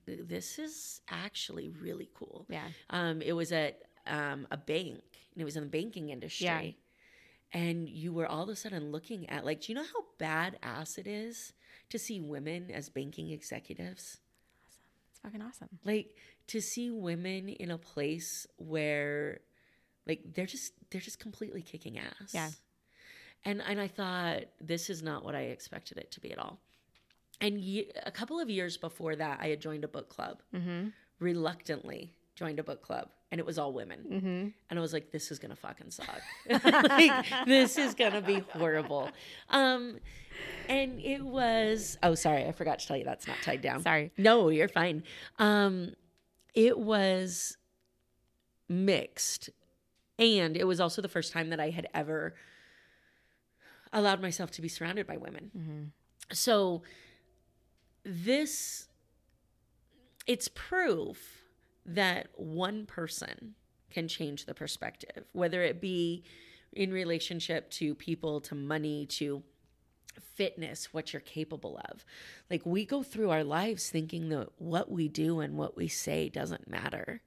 [0.05, 2.45] this is actually really cool.
[2.49, 2.67] Yeah.
[2.89, 5.01] Um, it was at um, a bank
[5.33, 6.45] and it was in the banking industry.
[6.45, 6.61] Yeah.
[7.51, 10.97] And you were all of a sudden looking at, like, do you know how badass
[10.97, 11.53] it is
[11.89, 14.17] to see women as banking executives?
[14.67, 14.83] Awesome.
[15.09, 15.69] It's fucking awesome.
[15.85, 16.15] Like,
[16.47, 19.39] to see women in a place where,
[20.05, 22.33] like, they're just, they're just completely kicking ass.
[22.33, 22.49] Yeah.
[23.45, 26.59] And, and I thought, this is not what I expected it to be at all
[27.41, 30.41] and ye- a couple of years before that, I had joined a book club.
[30.53, 30.89] Mm-hmm.
[31.19, 33.99] Reluctantly joined a book club, and it was all women.
[34.11, 34.47] Mm-hmm.
[34.69, 36.21] And I was like, "This is gonna fucking suck.
[36.63, 39.09] like, this is gonna be horrible."
[39.49, 39.99] Um,
[40.67, 41.97] and it was.
[42.03, 43.81] Oh, sorry, I forgot to tell you that's not tied down.
[43.81, 44.11] Sorry.
[44.17, 45.03] No, you're fine.
[45.39, 45.93] Um,
[46.53, 47.57] it was
[48.67, 49.49] mixed,
[50.19, 52.35] and it was also the first time that I had ever
[53.93, 55.51] allowed myself to be surrounded by women.
[55.57, 55.83] Mm-hmm.
[56.33, 56.81] So
[58.05, 58.87] this
[60.27, 61.43] it's proof
[61.85, 63.55] that one person
[63.89, 66.23] can change the perspective, whether it be
[66.73, 69.43] in relationship to people, to money, to
[70.35, 72.03] fitness, what you're capable of.
[72.49, 76.29] Like we go through our lives thinking that what we do and what we say
[76.29, 77.21] doesn't matter.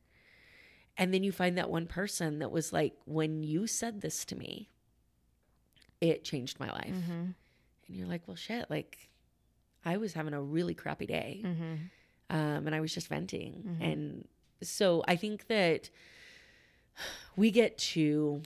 [0.96, 4.36] And then you find that one person that was like, when you said this to
[4.36, 4.68] me,
[6.00, 6.92] it changed my life.
[6.92, 7.12] Mm-hmm.
[7.12, 9.08] And you're like, well, shit, like
[9.84, 11.42] I was having a really crappy day.
[11.44, 11.74] Mm-hmm.
[12.30, 13.64] Um, and I was just venting.
[13.66, 13.82] Mm-hmm.
[13.82, 14.28] And
[14.62, 15.90] so I think that
[17.36, 18.42] we get to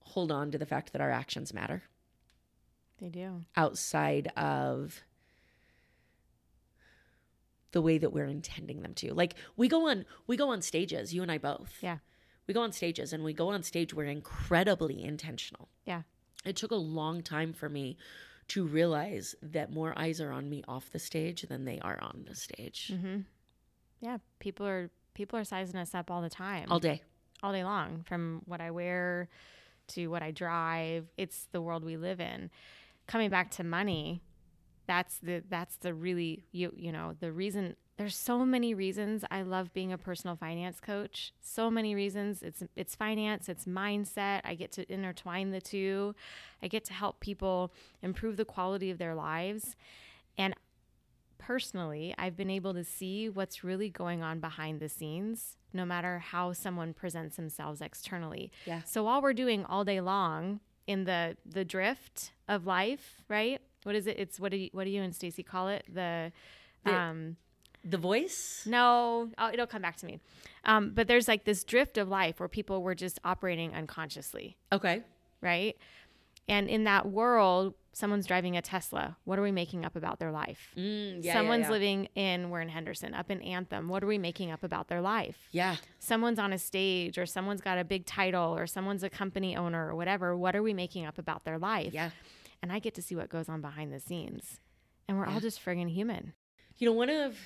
[0.00, 1.82] hold on to the fact that our actions matter.
[2.98, 3.42] They do.
[3.56, 5.02] Outside of
[7.72, 9.12] the way that we're intending them to.
[9.12, 11.74] Like we go on we go on stages, you and I both.
[11.82, 11.98] Yeah.
[12.46, 15.68] We go on stages and we go on stage we're incredibly intentional.
[15.84, 16.02] Yeah.
[16.44, 17.98] It took a long time for me
[18.48, 22.24] to realize that more eyes are on me off the stage than they are on
[22.28, 22.92] the stage.
[22.94, 23.20] Mm-hmm.
[24.00, 27.02] Yeah, people are people are sizing us up all the time, all day,
[27.42, 28.04] all day long.
[28.06, 29.28] From what I wear
[29.88, 32.50] to what I drive, it's the world we live in.
[33.06, 34.22] Coming back to money,
[34.86, 39.42] that's the that's the really you you know the reason there's so many reasons I
[39.42, 41.32] love being a personal finance coach.
[41.40, 42.42] So many reasons.
[42.42, 44.42] It's it's finance, it's mindset.
[44.44, 46.14] I get to intertwine the two.
[46.62, 49.76] I get to help people improve the quality of their lives.
[50.36, 50.54] And
[51.38, 56.18] personally, I've been able to see what's really going on behind the scenes, no matter
[56.18, 58.50] how someone presents themselves externally.
[58.66, 58.82] Yeah.
[58.84, 63.60] So while we're doing all day long in the the drift of life, right?
[63.84, 64.18] What is it?
[64.18, 65.84] It's what do you, what do you and Stacy call it?
[65.92, 66.32] The,
[66.84, 67.36] the um
[67.88, 68.64] the voice?
[68.66, 70.20] No, oh, it'll come back to me.
[70.64, 74.56] Um, but there's like this drift of life where people were just operating unconsciously.
[74.72, 75.02] Okay.
[75.40, 75.76] Right.
[76.48, 79.16] And in that world, someone's driving a Tesla.
[79.24, 80.72] What are we making up about their life?
[80.76, 81.72] Mm, yeah, someone's yeah, yeah.
[81.72, 83.88] living in, we're in Henderson, up in Anthem.
[83.88, 85.36] What are we making up about their life?
[85.50, 85.76] Yeah.
[85.98, 89.88] Someone's on a stage or someone's got a big title or someone's a company owner
[89.88, 90.36] or whatever.
[90.36, 91.92] What are we making up about their life?
[91.92, 92.10] Yeah.
[92.62, 94.60] And I get to see what goes on behind the scenes.
[95.08, 96.32] And we're all just friggin' human.
[96.78, 97.36] You know, one of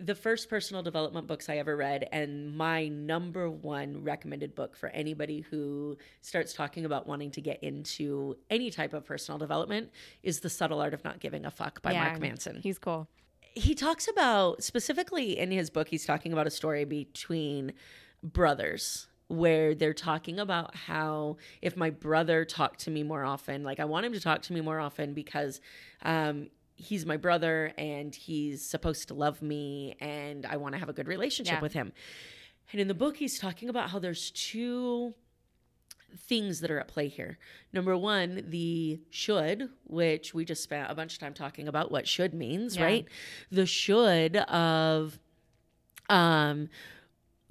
[0.00, 4.88] the first personal development books I ever read, and my number one recommended book for
[4.90, 9.90] anybody who starts talking about wanting to get into any type of personal development
[10.22, 12.60] is The Subtle Art of Not Giving a Fuck by yeah, Mark Manson.
[12.62, 13.08] He's cool.
[13.54, 17.72] he talks about specifically in his book he's talking about a story between
[18.22, 23.80] brothers where they're talking about how if my brother talked to me more often like
[23.80, 25.60] i want him to talk to me more often because
[26.02, 30.88] um, he's my brother and he's supposed to love me and i want to have
[30.88, 31.60] a good relationship Yeah.
[31.60, 31.92] with him
[32.72, 35.14] and in the book he's talking about how there's two
[36.16, 37.38] things that are at play here.
[37.70, 42.08] Number one, the should, which we just spent a bunch of time talking about what
[42.08, 42.84] should means, Yeah.
[42.84, 43.06] right?
[43.50, 45.18] The should of
[46.08, 46.68] um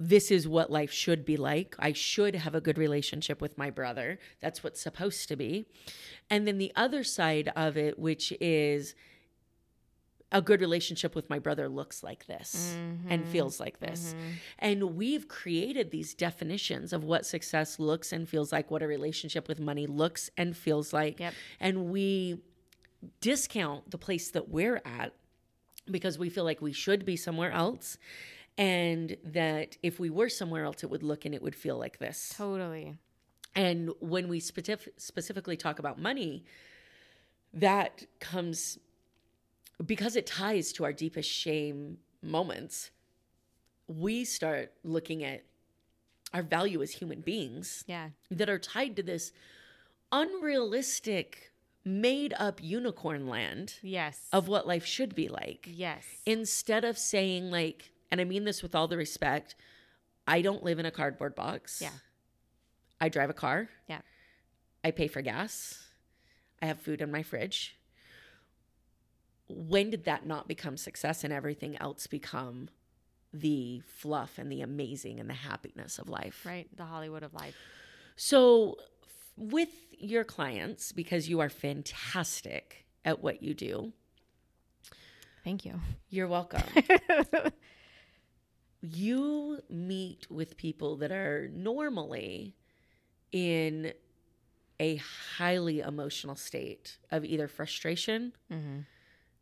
[0.00, 1.74] this is what life should be like.
[1.78, 4.18] I should have a good relationship with my brother.
[4.40, 5.66] That's what's supposed to be.
[6.30, 8.94] And then the other side of it, which is
[10.30, 12.76] a good relationship with my brother looks like this
[13.08, 13.32] and mm-hmm.
[13.32, 14.14] feels like this.
[14.14, 14.30] Mm-hmm.
[14.58, 19.48] And we've created these definitions of what success looks and feels like, what a relationship
[19.48, 21.18] with money looks and feels like.
[21.18, 21.34] Yep.
[21.60, 22.42] And we
[23.20, 25.14] discount the place that we're at
[25.90, 27.96] because we feel like we should be somewhere else.
[28.58, 31.98] And that if we were somewhere else, it would look and it would feel like
[31.98, 32.34] this.
[32.36, 32.98] Totally.
[33.54, 36.44] And when we specific, specifically talk about money,
[37.54, 38.78] that comes
[39.84, 42.90] because it ties to our deepest shame moments.
[43.86, 45.44] We start looking at
[46.34, 48.10] our value as human beings Yeah.
[48.30, 49.32] that are tied to this
[50.12, 51.52] unrealistic,
[51.84, 54.28] made up unicorn land Yes.
[54.32, 56.04] of what life should be like yes.
[56.26, 59.54] instead of saying like and i mean this with all the respect
[60.26, 61.92] i don't live in a cardboard box Yeah.
[63.00, 64.00] i drive a car Yeah.
[64.84, 65.88] i pay for gas
[66.60, 67.77] i have food in my fridge
[69.48, 72.68] when did that not become success and everything else become
[73.32, 76.68] the fluff and the amazing and the happiness of life right.
[76.76, 77.54] The Hollywood of life.
[78.16, 83.92] so f- with your clients because you are fantastic at what you do
[85.44, 85.80] Thank you.
[86.10, 86.62] you're welcome
[88.80, 92.54] you meet with people that are normally
[93.32, 93.92] in
[94.80, 94.96] a
[95.36, 98.80] highly emotional state of either frustration, Mm-hmm.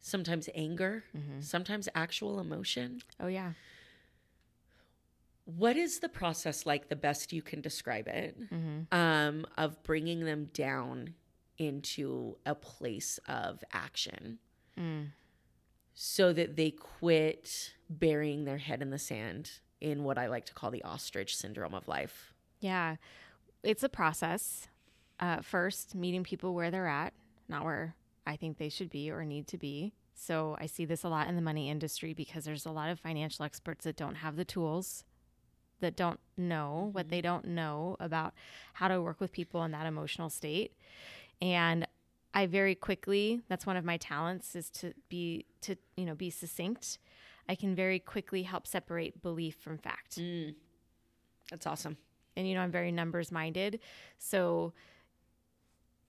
[0.06, 1.42] Sometimes anger, Mhm.
[1.42, 3.02] sometimes actual emotion.
[3.18, 3.54] Oh yeah.
[5.44, 8.94] What is the process like, the best you can describe it, Mm-hmm.
[8.96, 11.14] um, of bringing them down
[11.58, 14.38] into a place of action
[14.76, 15.12] Mm.
[15.94, 20.54] so that they quit burying their head in the sand in what I like to
[20.54, 22.32] call the ostrich syndrome of life?
[22.60, 22.96] Yeah.
[23.62, 24.68] It's a process.
[25.18, 27.14] Uh, first, meeting people where they're at,
[27.48, 27.94] not where
[28.26, 29.94] I think they should be or need to be.
[30.14, 32.98] So I see this a lot in the money industry because there's a lot of
[32.98, 35.04] financial experts that don't have the tools,
[35.80, 37.10] that don't know what mm-hmm.
[37.10, 38.32] they don't know about
[38.74, 40.72] how to work with people in that emotional state.
[41.42, 41.86] And
[42.32, 46.30] I very quickly, that's one of my talents is to be to, you know, be
[46.30, 46.98] succinct.
[47.48, 50.54] I can very quickly help separate belief from fact mm.
[51.50, 51.96] That's awesome.
[52.36, 53.78] and you know i'm very numbers minded
[54.18, 54.72] so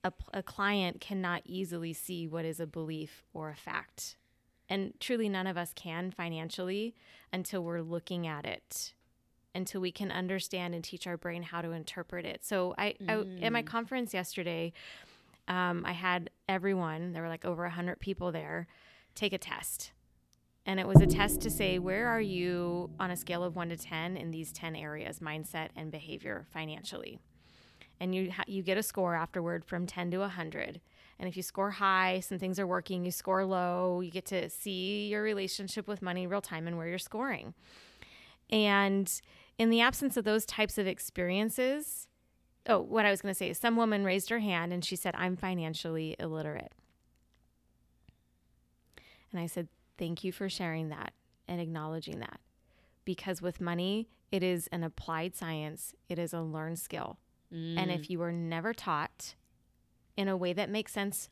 [0.08, 4.16] a, a client cannot easily see what is a belief or a fact.
[4.68, 6.94] And truly none of us can financially
[7.32, 8.92] until we're looking at it
[9.54, 12.44] until we can understand and teach our brain how to interpret it.
[12.44, 14.72] So i, I at my conference yesterday
[15.48, 18.68] um, i had everyone there were like over 100 people there
[19.14, 19.92] take a test.
[20.64, 23.70] And it was a test to say where are you on a scale of 1
[23.70, 27.18] to 10 in these 10 areas mindset and behavior financially
[28.00, 30.80] and you ha- you get a score afterward from 10 to 100
[31.18, 34.48] and if you score high some things are working you score low you get to
[34.48, 37.54] see your relationship with money real time and where you're scoring.
[38.50, 39.12] And
[39.58, 42.08] in the absence of those types of experiences
[42.66, 44.96] oh what i was going to say is some woman raised her hand and she
[44.96, 46.72] said i'm financially illiterate.
[49.32, 51.12] And i said thank you for sharing that
[51.48, 52.40] and acknowledging that.
[53.04, 55.94] Because with money it is an applied science.
[56.08, 57.18] It is a learned skill
[57.50, 58.10] and if mm.
[58.10, 59.34] you were never taught
[60.16, 61.30] in a way that makes sense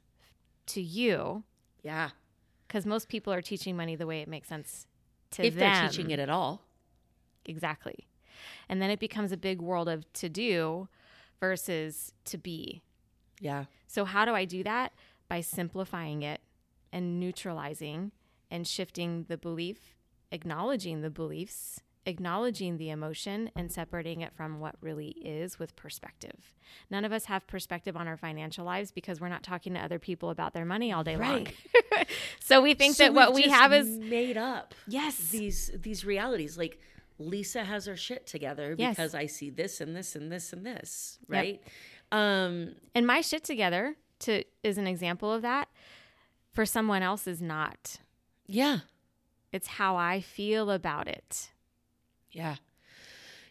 [0.67, 1.45] to you,
[1.83, 2.11] Yeah.
[2.67, 4.87] because most people are teaching money the way it makes sense
[5.33, 5.73] to them, If them.
[5.73, 6.63] they're teaching it at all.
[7.45, 8.07] Exactly.
[8.69, 10.89] And then it becomes a big world of to do
[11.41, 12.83] versus to be.
[13.41, 13.65] Yeah.
[13.87, 14.93] So, how do I do that?
[15.29, 16.41] By simplifying it
[16.93, 18.13] and neutralizing
[18.51, 19.97] and shifting the belief,
[20.31, 26.55] acknowledging the beliefs, acknowledging the emotion, and separating it from what really is with perspective.
[26.91, 29.99] None of us have perspective on our financial lives because we're not talking to other
[29.99, 31.49] people about their money all day long.
[32.41, 36.57] so, we think So that what we have is made up yes, these these realities.
[36.57, 36.81] Like
[37.19, 38.97] Lisa has her shit together Yes.
[38.97, 41.19] because I see this and this and this and this.
[41.29, 41.29] Yep.
[41.29, 41.63] Right.
[42.13, 45.69] Um and my shit together to is an example of that.
[46.53, 47.97] For someone else is not.
[48.47, 48.79] yeah.
[49.53, 51.51] It's how I feel about it.
[52.37, 52.57] Yeah.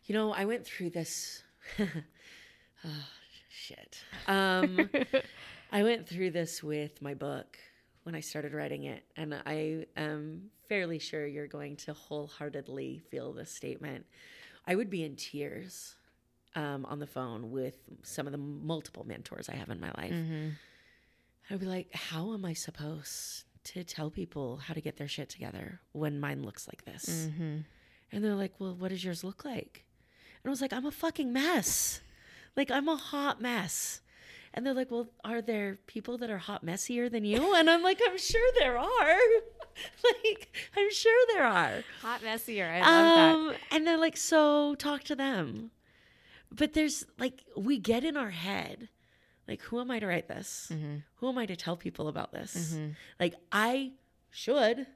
[0.05, 1.41] You know, I went through this.
[1.79, 3.07] oh,
[3.49, 4.03] shit.
[4.27, 4.89] Um,
[5.71, 7.57] I went through this with my book
[8.03, 13.33] when I started writing it, and I am fairly sure you're going to wholeheartedly feel
[13.33, 14.05] this statement.
[14.67, 15.95] I would be in tears
[16.53, 20.13] um, on the phone with some of the multiple mentors I have in my life.
[20.13, 20.49] Mm-hmm.
[21.49, 25.29] I'd be like, how am I supposed to tell people how to get their shit
[25.29, 27.27] together when mine looks like this?
[27.27, 27.57] Mm-hmm.
[28.11, 29.83] And they're like, well, what does yours look like?
[30.43, 32.01] And I was like, I'm a fucking mess.
[32.55, 34.01] Like, I'm a hot mess.
[34.53, 37.55] And they're like, well, are there people that are hot messier than you?
[37.55, 39.17] And I'm like, I'm sure there are.
[40.23, 41.83] like, I'm sure there are.
[42.01, 42.65] Hot messier.
[42.65, 45.71] I love Um, and they're like, so talk to them.
[46.51, 48.87] But there's like, we get in our head,
[49.45, 50.69] like, who am I to write this?
[50.71, 50.97] Mm-hmm.
[51.15, 52.75] Who am I to tell people about this?
[52.75, 52.95] Mhm.
[53.19, 53.91] Like, I
[54.31, 54.87] should,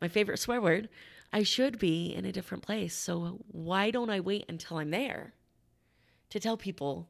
[0.00, 0.88] my favorite swear word,
[1.32, 2.94] I should be in a different place.
[2.94, 5.34] So why don't I wait until I'm there
[6.30, 7.08] to tell people?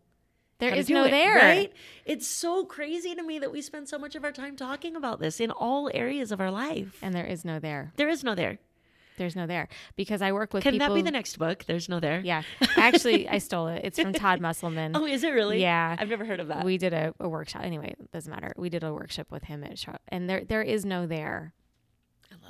[0.58, 1.36] There is no it, there.
[1.36, 1.72] Right?
[2.06, 5.20] It's so crazy to me that we spend so much of our time talking about
[5.20, 6.98] this in all areas of our life.
[7.02, 7.92] And there is no there.
[7.96, 8.58] there is no there.
[9.16, 10.88] There's no there because I work with Can people.
[10.88, 11.64] that be the next book?
[11.64, 12.20] There's no there.
[12.20, 12.42] Yeah,
[12.76, 13.80] actually, I stole it.
[13.84, 14.94] It's from Todd Musselman.
[14.94, 15.60] Oh, is it really?
[15.60, 15.96] Yeah.
[15.98, 16.64] I've never heard of that.
[16.64, 17.62] We did a, a workshop.
[17.64, 18.52] Anyway, it doesn't matter.
[18.56, 21.54] We did a workshop with him at and there there is no there.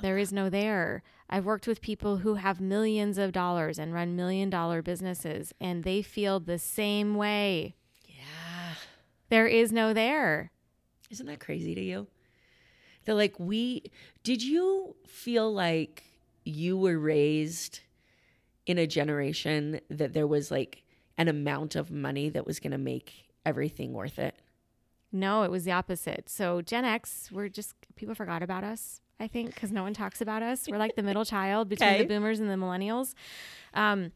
[0.01, 1.03] There is no there.
[1.29, 5.83] I've worked with people who have millions of dollars and run million dollar businesses, and
[5.83, 7.75] they feel the same way.
[8.05, 8.75] yeah.
[9.29, 10.51] There is no there.
[11.09, 12.07] Isn't that crazy to you?
[13.05, 13.91] They're like, we
[14.23, 16.03] did you feel like
[16.45, 17.81] you were raised
[18.65, 20.83] in a generation that there was like
[21.17, 24.35] an amount of money that was going to make everything worth it?
[25.11, 26.29] No, it was the opposite.
[26.29, 29.01] So Gen X, we're just people forgot about us.
[29.19, 30.67] I think because no one talks about us.
[30.69, 32.01] We're like the middle child between Okay.
[32.03, 33.13] the boomers and the millennials.
[33.73, 34.11] Um,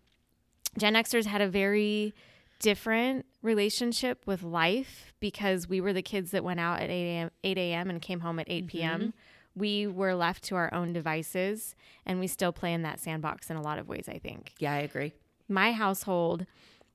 [0.78, 2.14] Gen Xers had a very
[2.60, 7.32] different relationship with life because we were the kids that went out at 8 a.m.
[7.44, 7.90] 8 a.m.
[7.90, 9.14] and came home at 8 p.m.
[9.56, 13.58] We were left to our own devices, and we still play in that sandbox in
[13.58, 14.08] a lot of ways.
[14.08, 15.14] I think Yeah, I agree.
[15.50, 16.46] my household,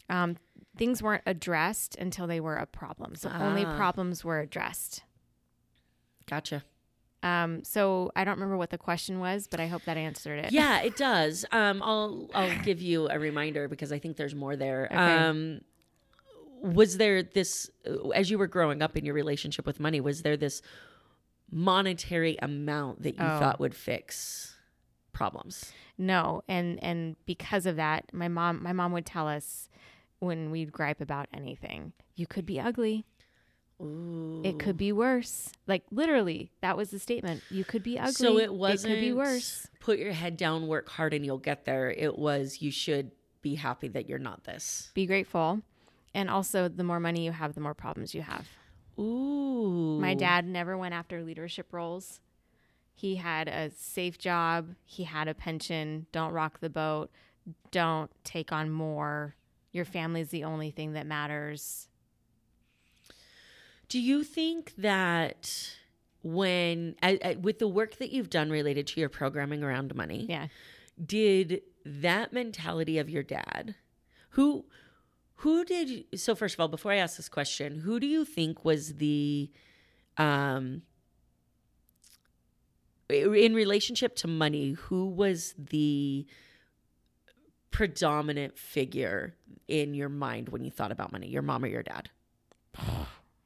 [0.09, 0.37] um,
[0.79, 3.14] things weren't addressed until they were a problem.
[3.16, 3.77] So only Ah.
[3.77, 5.03] problems were addressed.
[6.27, 6.64] Gotcha.
[7.26, 10.52] Um, so I don't remember what the question was, but I hope that answered it.
[10.52, 11.44] Yeah, it does.
[11.52, 14.86] Um, I'll I'll give you a reminder because I think there's more there.
[14.90, 14.96] Okay.
[14.96, 15.60] Um,
[16.62, 17.70] was there this
[18.14, 20.00] as you were growing up in your relationship with money?
[20.00, 20.62] Was there this
[21.50, 23.38] monetary amount that you Oh.
[23.38, 24.56] thought would fix
[25.12, 25.72] problems?
[25.98, 29.68] No, and and because of that, my mom my mom would tell us
[30.18, 33.04] when we'd gripe about anything, you could be ugly.
[33.80, 34.40] Ooh.
[34.44, 35.50] It could be worse.
[35.66, 37.42] Like literally, that was the statement.
[37.50, 38.12] You could be ugly.
[38.12, 39.68] So it wasn't It could be worse.
[39.80, 41.90] Put your head down, work hard, and you'll get there.
[41.90, 43.10] It was you should
[43.42, 44.90] be happy that you're not this.
[44.94, 45.62] Be grateful.
[46.14, 48.46] And also, the more money you have, the more problems you have.
[48.98, 49.98] Ooh.
[50.00, 52.20] My dad never went after leadership roles.
[52.94, 54.70] He had a safe job.
[54.86, 56.06] He had a pension.
[56.12, 57.10] Don't rock the boat.
[57.70, 59.34] Don't take on more.
[59.72, 61.88] Your family's the only thing that matters.
[63.88, 65.77] Do you think that
[66.22, 66.96] when
[67.40, 70.49] with the work that you've done related to your programming around money, Yeah.
[71.05, 73.77] did that mentality of your dad,
[74.31, 74.64] who
[75.40, 78.64] who did so first of all, before I ask this question, who do you think
[78.64, 79.51] was the
[80.16, 80.83] um
[83.09, 86.27] in relationship to money, who was the
[87.70, 89.35] predominant figure
[89.68, 92.11] in your mind when you thought about money, your mom or your dad?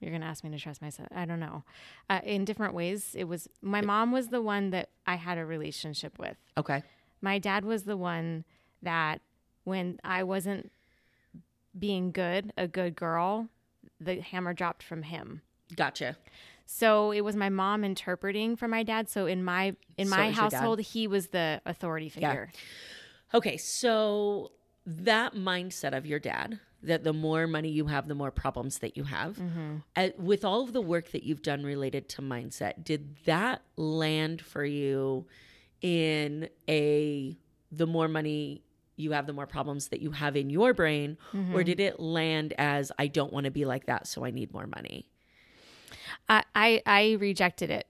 [0.01, 1.09] You're going to ask me to trust myself.
[1.15, 1.63] I don't know.
[2.09, 5.45] Uh, in different ways, it was my mom was the one that I had a
[5.45, 6.37] relationship with.
[6.57, 6.83] Okay.
[7.21, 8.45] My dad was the one
[8.83, 9.21] that
[9.65, 10.73] when I wasn't
[11.79, 13.49] being good, a good girl,
[14.01, 15.43] the hammer dropped from him.
[15.77, 16.17] Gotcha.
[16.67, 19.09] So it was my mom interpreting for my dad.
[19.09, 20.57] So in my in So my it was your dad.
[20.57, 22.51] household, he was the authority figure.
[23.35, 24.51] Okay, so
[24.87, 28.97] that mindset of your dad that the more money you have, the more problems that
[28.97, 29.39] you have.
[29.97, 34.41] Uh, with all of the work that you've done related to mindset, did that land
[34.41, 35.27] for you
[35.83, 37.37] in a
[37.73, 38.63] the more money
[38.97, 41.17] you have, the more problems that you have in your brain,
[41.55, 44.53] or did it land as I don't want to be like that, so I need
[44.53, 45.09] more money?
[46.29, 47.87] I, I I rejected it.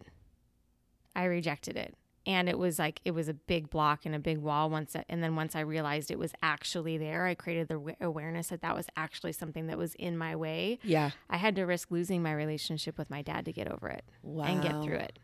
[1.16, 1.94] I rejected it.
[2.26, 5.04] And it was like it was a big block and a big wall once I-
[5.08, 8.76] and then once I realized it was actually there, I created the awareness that that
[8.76, 10.78] was actually something that was in my way.
[10.82, 11.10] Yeah.
[11.30, 14.62] I had to risk losing my relationship with my dad to get over it and
[14.62, 15.18] get through it.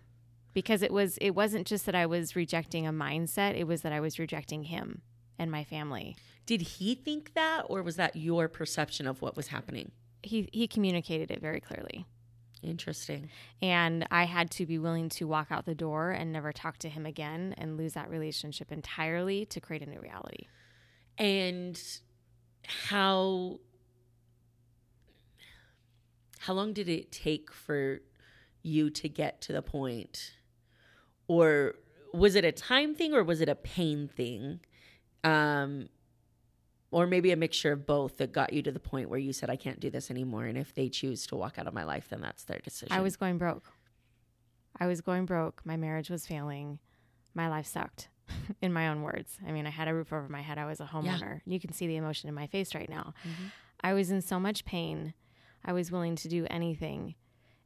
[0.54, 3.92] because it was it wasn't just that I was rejecting a mindset, it was that
[3.92, 5.02] I was rejecting him
[5.38, 6.16] and my family.
[6.46, 9.90] Did he think that or was that your perception of what was happening?
[10.22, 12.06] He he communicated it very clearly.
[12.66, 13.30] Interesting.
[13.62, 16.88] And I had to be willing to walk out the door and never talk to
[16.88, 20.46] him again and lose that relationship entirely to create a new reality.
[21.16, 21.80] And
[22.66, 23.60] how
[26.38, 28.00] how long did it take for
[28.62, 30.32] you to get to the point
[31.28, 31.74] or
[32.12, 34.60] was it a time thing or was it a pain thing
[35.24, 35.88] um
[36.90, 39.50] or maybe a mixture of both that got you to the point where you said
[39.50, 42.08] i can't do this anymore and if they choose to walk out of my life
[42.10, 43.64] then that's their decision I was going broke.
[44.78, 45.62] I was going broke.
[45.64, 46.78] My marriage was failing.
[47.34, 48.08] My life sucked,
[48.62, 49.38] in my own words.
[49.46, 50.58] I mean, I had a roof over my head.
[50.58, 51.40] I was a homeowner.
[51.46, 53.14] You can see the emotion in my face right now.
[53.22, 53.46] Mm-hmm.
[53.82, 55.14] I was in so much pain.
[55.64, 57.14] I was willing to do anything.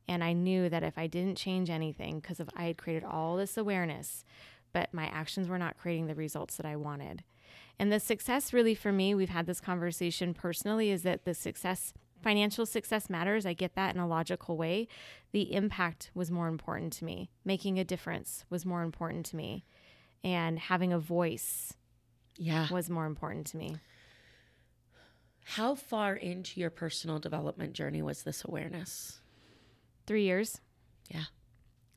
[0.09, 3.57] And I knew that if I didn't change anything, because I had created all this
[3.57, 4.25] awareness,
[4.73, 7.23] but my actions were not creating the results that I wanted.
[7.81, 11.95] And the success, really, for me, we've had this conversation personally, is that the success,
[12.22, 13.47] financial success matters.
[13.47, 14.87] I get that in a logical way.
[15.33, 17.31] The impact was more important to me.
[17.43, 19.64] Making a difference was more important to me.
[20.22, 21.72] And having a voice
[22.37, 23.76] yeah was more important to me.
[25.45, 29.20] how far into your personal development journey was this awareness
[30.07, 30.61] Three years.
[31.09, 31.24] yeah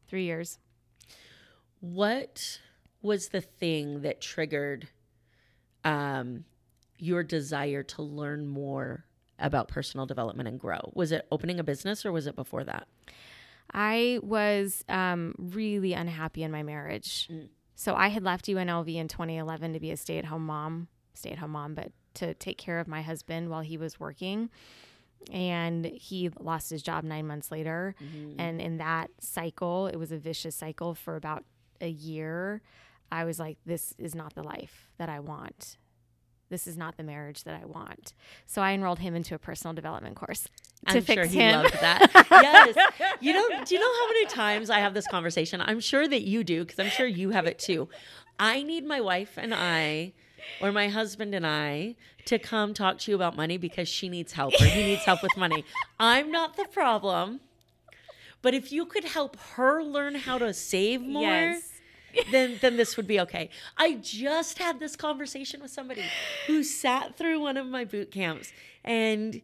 [0.07, 0.59] Three years.
[1.81, 2.61] what
[3.01, 4.87] was the thing that triggered
[5.83, 6.45] um,
[6.97, 9.05] your desire to learn more
[9.39, 10.91] about personal development and grow?
[10.93, 12.87] Was it opening a business or was it before that?
[13.73, 17.29] I was um, really unhappy in my marriage.
[17.75, 21.31] So I had left UNLV in 2011 to be a stay at home mom, stay
[21.31, 24.49] at home mom, but to take care of my husband while he was working.
[25.31, 27.95] And he lost his job nine months later.
[28.39, 31.43] And in that cycle, it was a vicious cycle for about
[31.81, 32.61] a year.
[33.13, 35.77] I was like, this is not the life that I want.
[36.49, 38.13] This is not the marriage that I want.
[38.45, 40.43] So I enrolled him into a personal development course
[40.87, 41.61] to I'm fix sure he him.
[41.63, 42.11] loved that.
[42.31, 42.75] yes.
[43.21, 45.61] You know, do you know how many times I have this conversation?
[45.61, 47.87] I'm sure that you do because I'm sure you have it too.
[48.39, 50.13] I need my wife and I
[50.61, 51.95] or my husband and I
[52.25, 55.21] to come talk to you about money because she needs help or he needs help
[55.23, 55.63] with money.
[55.99, 57.39] I'm not the problem.
[58.41, 61.69] But if you could help her learn how to save more, Yes.
[62.31, 63.49] Then then this would be okay.
[63.77, 66.03] I just had this conversation with somebody
[66.47, 68.51] who sat through one of my boot camps
[68.83, 69.41] and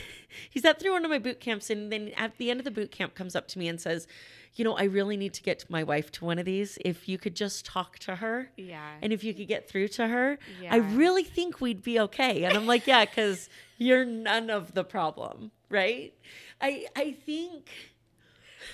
[0.50, 2.70] he sat through one of my boot camps and then at the end of the
[2.70, 4.06] boot camp comes up to me and says,
[4.54, 6.78] "You know, I really need to get my wife to one of these.
[6.84, 8.96] If you could just talk to her Yeah.
[9.02, 10.72] and if you could get through to her, yeah.
[10.74, 13.48] I really think we'd be okay." And I'm like, "Yeah, cuz
[13.78, 16.12] you're none of the problem, right?"
[16.60, 17.70] I I think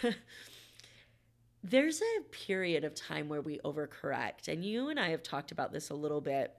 [1.62, 4.48] there's a period of time where we overcorrect.
[4.48, 6.54] And you and I have talked about this a little bit.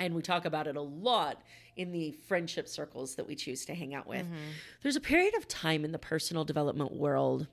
[0.00, 1.42] And we talk about it a lot
[1.76, 4.22] in the friendship circles that we choose to hang out with.
[4.22, 4.34] Mm-hmm.
[4.82, 7.48] There's a period of time in the personal development world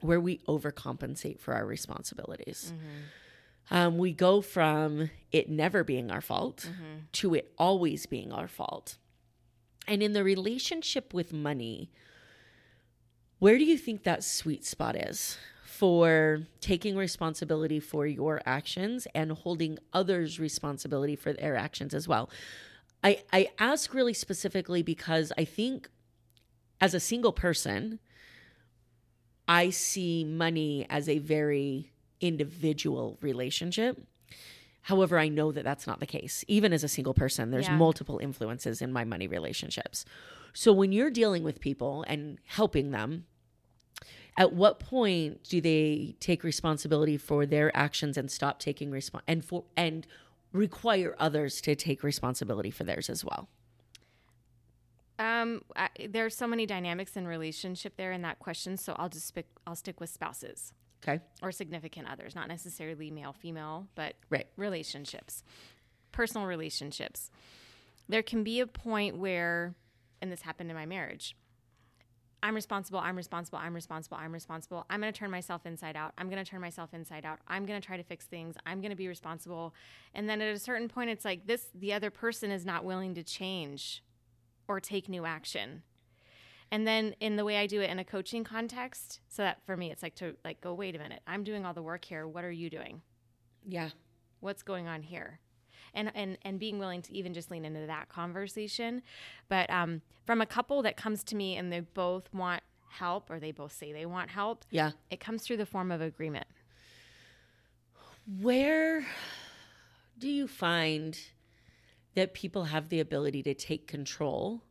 [0.00, 2.72] where we overcompensate for our responsibilities.
[2.74, 3.76] Mm-hmm.
[3.76, 7.04] Um, we go from it never being our fault mm-hmm.
[7.12, 8.96] to it always being our fault.
[9.86, 11.90] And in the relationship with money,
[13.38, 15.38] where do you think that sweet spot is
[15.82, 22.30] for taking responsibility for your actions and holding others responsibility for their actions as well?
[23.02, 25.88] I, I ask really specifically because I think
[26.80, 27.98] as a single person,
[29.48, 34.06] I see money as a very individual relationship.
[34.82, 36.44] However, I know that that's not the case.
[36.46, 37.76] Even as a single person, there's Yeah.
[37.76, 40.04] multiple influences in my money relationships.
[40.52, 43.26] So when you're dealing with people and helping them,
[44.36, 49.44] at what point do they take responsibility for their actions and stop taking response and
[49.44, 50.06] for and
[50.52, 53.48] require others to take responsibility for theirs as well?
[55.18, 59.26] Um, I, there's so many dynamics in relationship there in that question, so I'll just
[59.26, 59.46] stick.
[59.66, 60.72] I'll stick with spouses
[61.06, 61.22] Okay.
[61.42, 64.46] or significant others, not necessarily male, female, but Right.
[64.56, 65.44] relationships,
[66.10, 67.30] personal relationships.
[68.08, 69.74] There can be a point where,
[70.20, 71.36] and this happened in my marriage.
[72.42, 72.98] I'm responsible.
[72.98, 73.58] I'm responsible.
[73.58, 74.16] I'm responsible.
[74.20, 74.84] I'm responsible.
[74.90, 76.12] I'm going to turn myself inside out.
[76.18, 77.38] I'm going to turn myself inside out.
[77.46, 78.56] I'm going to try to fix things.
[78.66, 79.74] I'm going to be responsible.
[80.14, 83.14] And then at a certain point, it's like this: the other person is not willing
[83.14, 84.02] to change
[84.66, 85.82] or take new action.
[86.72, 89.76] And then in the way I do it in a coaching context, so that for
[89.76, 91.20] me it's like to like go wait a minute.
[91.26, 92.26] I'm doing all the work here.
[92.26, 93.02] What are you doing?
[93.64, 93.90] Yeah.
[94.40, 95.38] What's going on here?
[95.94, 99.02] And and and being willing to even just lean into that conversation.
[99.48, 103.40] But um from a couple that comes to me and they both want help or
[103.40, 104.92] they both say they want help, Yeah.
[105.10, 106.46] it comes through the form of agreement.
[108.40, 109.04] Where
[110.18, 111.18] do you find
[112.14, 114.62] that people have the ability to take control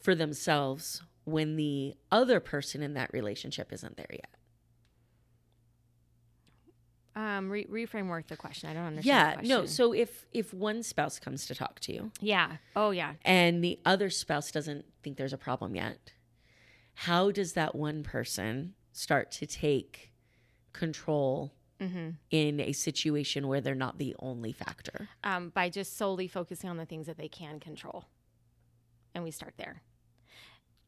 [0.00, 4.30] for themselves when the other person in that relationship isn't there yet?
[7.16, 8.68] Um, re- reframework the question.
[8.68, 9.40] I don't understand.
[9.42, 9.64] Yeah, no.
[9.66, 12.58] So if if one spouse comes to talk to you yeah.
[12.76, 13.14] Oh, yeah.
[13.24, 16.12] and the other spouse doesn't think there's a problem yet,
[16.94, 20.12] how does that one person start to take
[20.72, 22.08] control Mm-hmm.
[22.30, 25.10] in a situation where they're not the only factor?
[25.22, 28.06] Um, by just solely focusing on the things that they can control,
[29.14, 29.82] and we start there.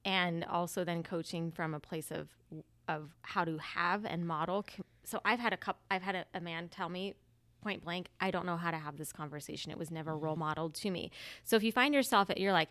[0.05, 2.29] And also then coaching from a place of
[2.89, 4.65] of how to have and model.
[5.09, 5.81] So I've had a cup.
[5.91, 7.15] I've had a, a man tell me
[7.63, 9.73] point blank, I don't know how to have this conversation.
[9.73, 10.25] It was never mm-hmm.
[10.25, 11.11] role modeled to me.
[11.45, 12.69] So if you find yourself at, you're like,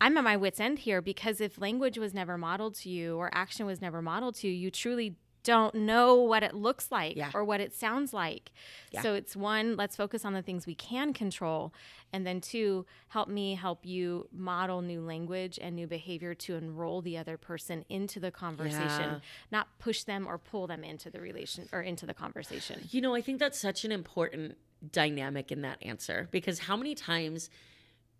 [0.00, 3.30] I'm at my wits' end here because if language was never modeled to you or
[3.32, 7.30] action was never modeled to you, you truly don't know what it looks like Yeah.
[7.34, 8.50] or what it sounds like.
[8.90, 9.02] Yeah.
[9.02, 11.72] So it's one, let's focus on the things we can control.
[12.12, 17.02] And then two, help me help you model new language and new behavior to enroll
[17.02, 18.80] the other person into the conversation,
[19.10, 19.18] Yeah.
[19.50, 22.88] not push them or pull them into the relation or into the conversation.
[22.90, 24.56] You know, I think that's such an important
[24.92, 27.50] dynamic in that answer because how many times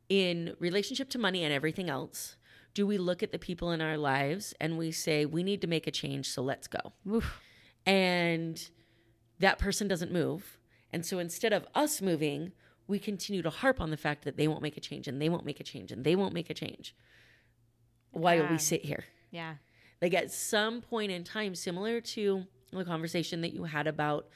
[0.08, 2.36] in relationship to money and everything else
[2.74, 5.66] do we look at the people in our lives and we say, we need to
[5.66, 6.92] make a change, so let's go?
[7.10, 7.40] Oof.
[7.86, 8.68] And
[9.40, 10.58] that person doesn't move.
[10.92, 12.52] And so instead of us moving,
[12.86, 15.28] we continue to harp on the fact that they won't make a change and they
[15.28, 16.94] won't make a change and they won't make a change
[18.12, 18.50] while Yeah.
[18.52, 19.04] we sit here.
[19.30, 19.54] Yeah.
[20.00, 24.28] Like at some point in time, similar to the conversation that you had about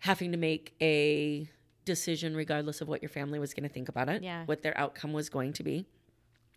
[0.00, 1.48] having to make a
[1.84, 4.44] decision regardless of what your family was going to think about it, Yeah.
[4.44, 5.86] what their outcome was going to be.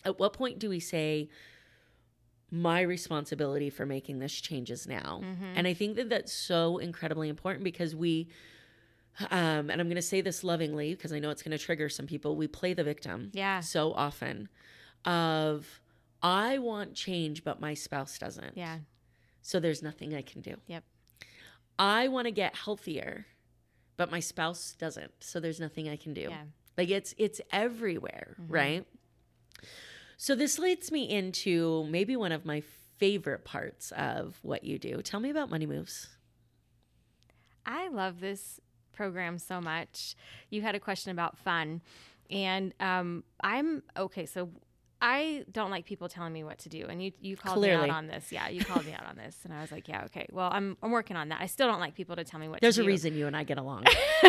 [0.05, 1.29] At what point do we say,
[2.51, 5.21] my responsibility for making this changes now?
[5.55, 8.27] And I think that that's so incredibly important because we,
[9.29, 11.89] um, and I'm going to say this lovingly because I know it's going to trigger
[11.89, 13.59] some people, we play the victim Yeah.
[13.59, 14.49] so often
[15.05, 15.79] of,
[16.23, 18.57] I want change, but my spouse doesn't.
[18.57, 18.79] Yeah.
[19.41, 20.55] So there's nothing I can do.
[20.67, 20.83] Yep.
[21.77, 23.25] I want to get healthier,
[23.95, 25.11] but my spouse doesn't.
[25.21, 26.27] So there's nothing I can do.
[26.29, 26.43] Yeah.
[26.77, 28.85] Like it's it's everywhere, right?
[30.21, 32.61] So this leads me into maybe one of my
[32.97, 35.01] favorite parts of what you do.
[35.01, 36.09] Tell me about money moves.
[37.65, 38.59] I love this
[38.91, 40.17] program so much.
[40.49, 41.81] You had a question about fun,
[42.29, 44.25] and um, I'm okay.
[44.25, 44.49] So
[45.01, 47.89] I don't like people telling me what to do, and you you called me out
[47.89, 48.31] on this.
[48.31, 50.27] Yeah, you called me out on this, and I was like, yeah, okay.
[50.31, 51.41] Well, I'm I'm working on that.
[51.41, 52.61] I still don't like people to tell me what.
[52.61, 52.87] There's a do.
[52.87, 53.85] reason you and I get along.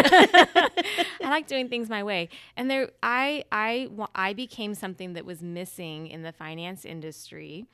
[1.30, 2.28] I like doing things my way.
[2.56, 7.66] And there, I, I, I became something that was missing in the finance industry.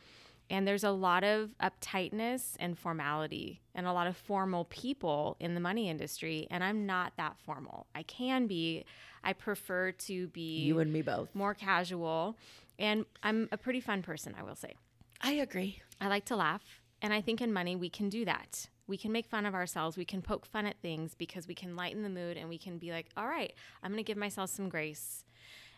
[0.49, 5.55] And there's a lot of uptightness and formality and a lot of formal people in
[5.55, 6.47] the money industry.
[6.51, 7.87] And I'm not that formal.
[7.95, 8.85] I can be.
[9.25, 11.35] I prefer to be you and me both.
[11.35, 12.37] more casual.
[12.79, 14.75] And I'm a pretty fun person, I will say.
[15.21, 15.81] I agree.
[16.01, 16.63] I like to laugh.
[17.03, 18.69] And I think in money, we can do that.
[18.87, 19.97] We can make fun of ourselves.
[19.97, 22.79] We can poke fun at things because we can lighten the mood and we can
[22.79, 23.53] be like, all right,
[23.83, 25.25] I'm going to give myself some grace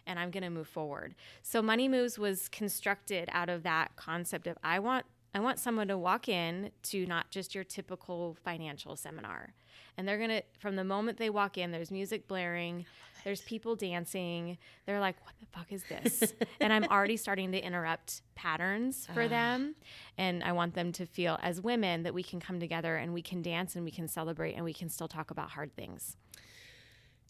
[0.07, 1.15] and I'm going to move forward.
[1.43, 5.89] So Money Moves was constructed out of that concept of I want I want someone
[5.89, 9.53] to walk in to not just your typical financial seminar.
[9.97, 12.87] And they're going to from the moment they walk in there's music blaring,
[13.29, 14.57] there's people dancing.
[14.87, 19.29] They're like, "What the fuck is this?" and I'm already starting to interrupt patterns for
[19.29, 19.75] them.
[20.17, 23.21] And I want them to feel as women that we can come together and we
[23.21, 26.17] can dance and we can celebrate and we can still talk about hard things.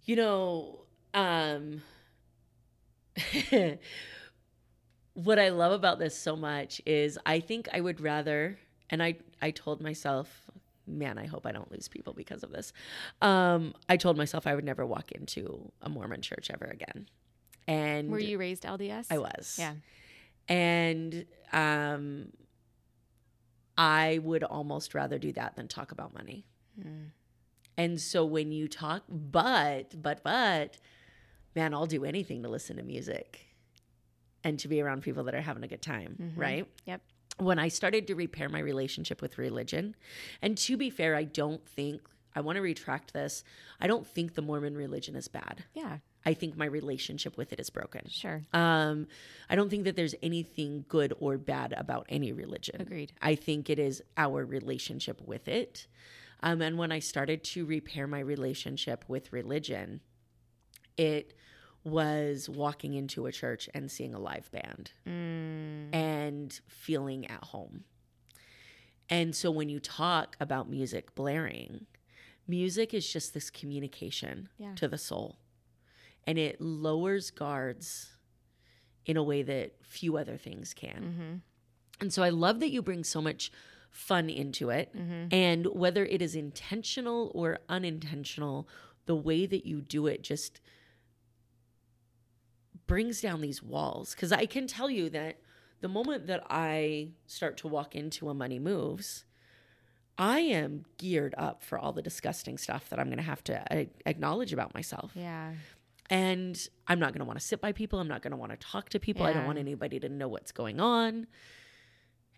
[0.05, 0.79] You know,
[1.15, 1.83] um,
[5.15, 8.57] what I love about this so much is I think I would rather,
[8.89, 10.48] and I, I told myself,
[10.89, 12.73] man, I hope I don't lose people because of this.
[13.23, 17.09] Um, I told myself I would never walk into a Mormon church ever again.
[17.67, 19.07] And Were you raised LDS?
[19.11, 19.57] I was.
[19.59, 19.75] Yeah.
[20.49, 22.33] And um,
[23.77, 26.47] I would almost rather do that than talk about money.
[26.81, 27.11] Mm.
[27.77, 30.79] And so when you talk, but, but, but,
[31.55, 33.47] man, I'll do anything to listen to music
[34.43, 36.41] and to be around people that are having a good time, Mhm.
[36.41, 36.67] right?
[36.87, 37.03] Yep.
[37.39, 39.95] When I started to repair my relationship with religion,
[40.43, 42.03] and to be fair, I don't think,
[42.35, 43.45] I want to retract this.
[43.81, 45.65] I don't think the Mormon religion is bad.
[45.75, 45.99] Yeah.
[46.27, 48.03] I think my relationship with it is broken.
[48.09, 48.43] Sure.
[48.53, 49.07] Um,
[49.49, 52.81] I don't think that there's anything good or bad about any religion.
[52.81, 53.13] Agreed.
[53.23, 55.87] I think it is our relationship with it.
[56.43, 60.01] Um, and when I started to repair my relationship with religion,
[60.97, 61.35] it
[61.91, 65.95] was walking into a church and seeing a live band Mm.
[65.95, 67.85] and feeling at home.
[69.11, 71.87] And so when you talk about music blaring,
[72.47, 74.75] music is just this communication Yeah.
[74.77, 75.39] to the soul.
[76.27, 78.17] And it lowers guards
[79.07, 81.03] in a way that few other things can.
[81.03, 81.37] Mm-hmm.
[82.01, 83.51] And so I love that you bring so much
[83.91, 84.95] fun into it.
[84.95, 85.29] Mm-hmm.
[85.35, 88.69] And whether it is intentional or unintentional,
[89.07, 90.61] the way that you do it just
[92.89, 94.15] brings down these walls.
[94.15, 95.39] Because I can tell you that
[95.81, 99.25] the moment that I start to walk into a money moves,
[100.19, 103.63] I am geared up for all the disgusting stuff that I'm going to have to
[103.73, 105.13] uh, acknowledge about myself.
[105.15, 105.53] Yeah.
[106.11, 106.59] And
[106.89, 108.01] I'm not going to want to sit by people.
[108.01, 109.25] I'm not going to want to talk to people.
[109.25, 111.29] I don't want anybody to know what's going on.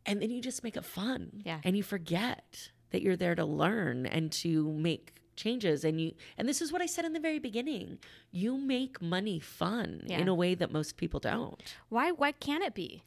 [0.04, 1.42] And then you just make it fun.
[1.44, 1.60] Yeah.
[1.62, 6.48] And you forget that you're there to learn and to make changes and you and
[6.48, 7.98] this is what I said in the very beginning.
[8.30, 10.18] You make money fun Yeah.
[10.20, 11.60] in a way that most people don't.
[11.88, 12.10] Why?
[12.12, 13.02] Why can't it be?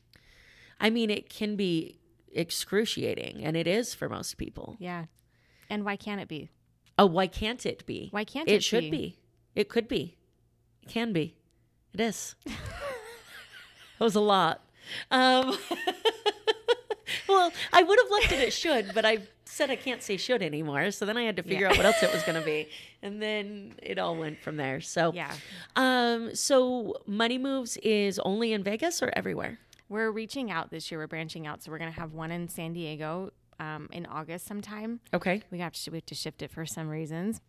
[0.80, 2.00] I mean, it can be
[2.34, 4.76] excruciating and it is for most people.
[4.80, 5.06] Yeah.
[5.70, 6.50] And why can't it be?
[6.98, 8.10] Oh, why can't it be?
[8.12, 8.90] Why can't it it should be?
[8.92, 9.18] be.
[9.56, 10.18] It could be.
[10.84, 11.36] It can be.
[11.94, 12.36] It is.
[12.46, 12.56] that
[14.00, 14.62] was a lot.
[15.12, 15.58] Um,
[17.30, 19.20] well, I would have left it at should, but I
[19.54, 20.92] said I can't say should anymore.
[20.92, 21.72] So then I had to figure Yeah.
[21.72, 22.68] out what else it was going to be,
[23.02, 24.82] and then it all went from there.
[24.82, 25.32] So Yeah.
[25.76, 26.36] Um.
[26.36, 29.60] So Money Moves is only in Vegas or everywhere?
[29.90, 31.00] We're reaching out this year.
[31.00, 31.62] We're branching out.
[31.64, 35.00] So we're going to have one in San Diego um, in August sometime.
[35.14, 35.44] Okay.
[35.52, 37.42] We have to, we have to shift it for some reasons.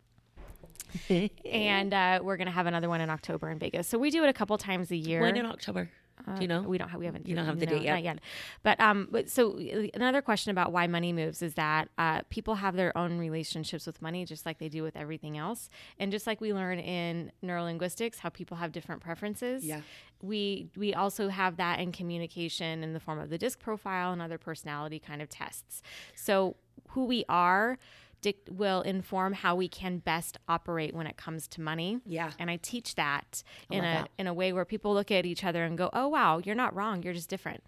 [1.08, 3.88] and uh, we're going to have another one in October in Vegas.
[3.88, 5.20] So we do it a couple times a year.
[5.22, 5.90] when in October?
[6.26, 6.62] Uh, Do you know?
[6.62, 6.98] We don't have.
[6.98, 7.28] We haven't.
[7.28, 7.92] You don't have the no, date yet?
[7.94, 8.18] Not yet.
[8.62, 9.08] But um.
[9.10, 9.58] But so
[9.94, 14.00] another question about why money moves is that uh, people have their own relationships with
[14.00, 15.68] money, just like they do with everything else,
[15.98, 19.64] and just like we learn in neurolinguistics how people have different preferences.
[19.64, 19.80] Yeah.
[20.22, 24.22] We we also have that in communication in the form of the disc profile and
[24.22, 25.82] other personality kind of tests.
[26.14, 26.56] So
[26.88, 27.78] who we are.
[28.24, 32.30] Dic- Will inform how we can best operate when it comes to money Yeah.
[32.38, 34.10] and I teach that in a that.
[34.18, 36.74] in a way where people look at each other and go, "Oh wow, you're not
[36.74, 37.02] wrong.
[37.02, 37.62] You're just different."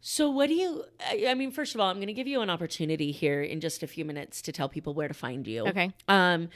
[0.00, 0.84] So, what do you?
[1.00, 3.60] I, I mean, first of all, I'm going to give you an opportunity here in
[3.60, 5.66] just a few minutes to tell people where to find you.
[5.68, 5.90] Okay.
[6.08, 6.50] Um,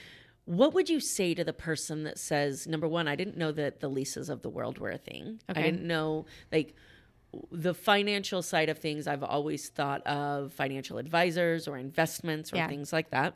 [0.44, 3.80] what would you say to the person that says, number one, I didn't know that
[3.80, 5.40] the Lisas of the world were a thing.
[5.48, 6.74] I didn't know like
[7.52, 9.06] the financial side of things.
[9.06, 12.68] I've always thought of financial advisors or investments or Yeah.
[12.68, 13.34] things like that.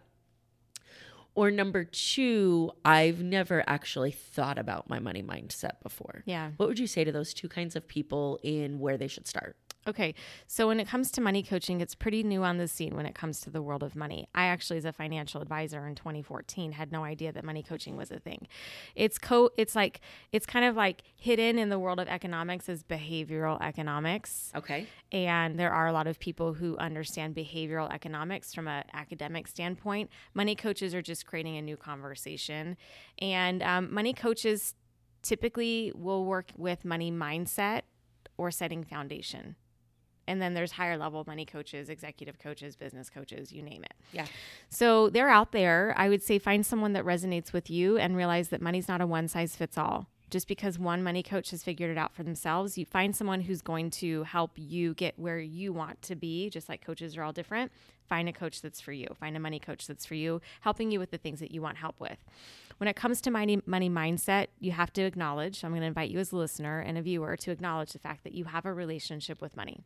[1.34, 6.22] Or number two, I've never actually thought about my money mindset before.
[6.26, 6.51] Yeah.
[6.59, 9.57] What would you say to those two kinds of people in where they should start?
[9.87, 10.14] Okay.
[10.47, 13.14] So when it comes to money coaching, it's pretty new on the scene when it
[13.14, 14.28] comes to the world of money.
[14.35, 18.11] I actually as a financial advisor in 2014 had no idea that money coaching was
[18.12, 18.47] a thing.
[18.95, 22.85] It's co it's like it's kind of like hidden in the world of economics as
[22.85, 24.53] behavioral economics.
[24.55, 24.87] Okay.
[25.11, 30.11] and there are a lot of people who understand behavioral economics from an academic standpoint.
[30.35, 32.76] Money coaches are just creating a new conversation,
[33.18, 34.74] and um, money coaches
[35.22, 37.83] typically will work with money mindset
[38.37, 39.57] or setting foundation.
[40.27, 43.95] And then there's higher level money coaches, executive coaches, business coaches, you name it.
[44.12, 44.27] Yeah.
[44.68, 45.95] So they're out there.
[45.97, 49.07] I would say find someone that resonates with you and realize that money's not a
[49.07, 50.07] one size fits all.
[50.31, 53.61] Just because one money coach has figured it out for themselves, you find someone who's
[53.61, 57.35] going to help you get where you want to be, just like coaches are all
[57.35, 57.70] different.
[58.09, 59.09] Find a coach that's for you.
[59.20, 61.77] Find a money coach that's for you, helping you with the things that you want
[61.77, 62.16] help with.
[62.79, 66.11] When it comes to money money mindset, you have to acknowledge, I'm going to invite
[66.11, 68.73] you as a listener and a viewer to acknowledge the fact that you have a
[68.73, 69.85] relationship with money.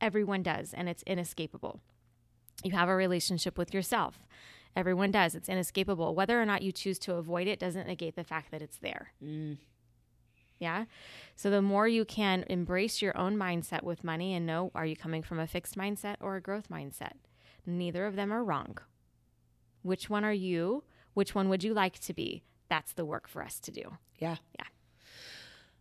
[0.00, 1.80] Everyone does, and it's inescapable.
[2.62, 4.18] You have a relationship with yourself.
[4.76, 5.34] Everyone does.
[5.34, 6.14] It's inescapable.
[6.14, 9.12] Whether or not you choose to avoid it doesn't negate the fact that it's there.
[10.58, 10.84] Yeah.
[11.34, 14.94] So the more you can embrace your own mindset with money and know are you
[14.94, 17.14] coming from a fixed mindset or a growth mindset?
[17.66, 18.78] Neither of them are wrong.
[19.82, 20.84] Which one are you?
[21.14, 22.42] Which one would you like to be?
[22.68, 23.96] That's the work for us to do.
[24.18, 24.36] Yeah.
[24.58, 24.66] Yeah.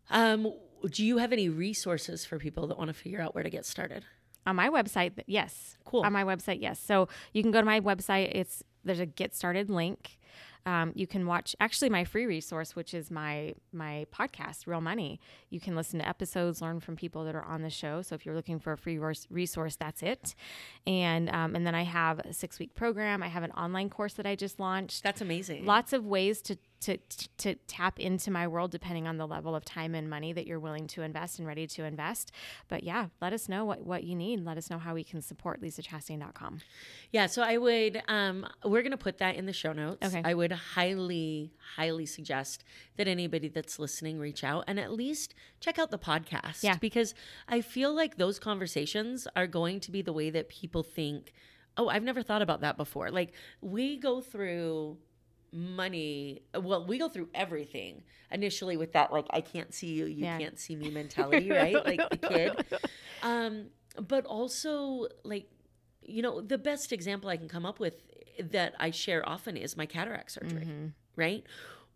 [0.10, 0.54] Um,
[0.88, 3.66] do you have any resources for people that want to figure out where to get
[3.66, 4.06] started?
[4.46, 5.78] On my website, yes.
[5.86, 6.02] Cool.
[6.02, 6.80] On my website, yes.
[6.80, 8.32] So you can go to my website.
[8.34, 10.18] It's there's a get started link.
[10.66, 15.20] Um, you can watch actually my free resource, which is my my podcast, Real Money.
[15.50, 18.02] You can listen to episodes, learn from people that are on the show.
[18.02, 19.00] So if you're looking for a free
[19.30, 20.36] resource, that's it.
[20.86, 23.24] And um, and then I have a six week program.
[23.24, 25.04] I have an online course that I just launched.
[25.04, 25.66] That's amazing.
[25.66, 26.98] Lots of ways to to
[27.38, 30.60] to tap into my world depending on the level of time and money that you're
[30.60, 32.32] willing to invest and ready to invest.
[32.68, 34.46] But yeah, let us know what, what you need.
[34.46, 36.60] Let us know how we can support lisachastain.com.
[37.12, 40.06] Yeah, so I would um we're going to put that in the show notes.
[40.08, 40.22] Okay.
[40.24, 42.64] I would highly highly suggest
[42.98, 46.78] that anybody that's listening reach out and at least check out the podcast Yeah.
[46.80, 47.14] because
[47.48, 51.34] I feel like those conversations are going to be the way that people think,
[51.78, 54.98] "Oh, I've never thought about that before." Like we go through
[55.52, 60.26] money well we go through everything initially with that like i can't see you you
[60.26, 60.38] Yeah.
[60.38, 61.84] can't see me mentality right?
[61.86, 62.54] Like the kid.
[63.22, 63.68] Um
[64.08, 65.50] but also like
[66.02, 67.95] you know the best example i can come up with
[68.52, 70.64] that i share often is my cataract surgery
[71.18, 71.43] right?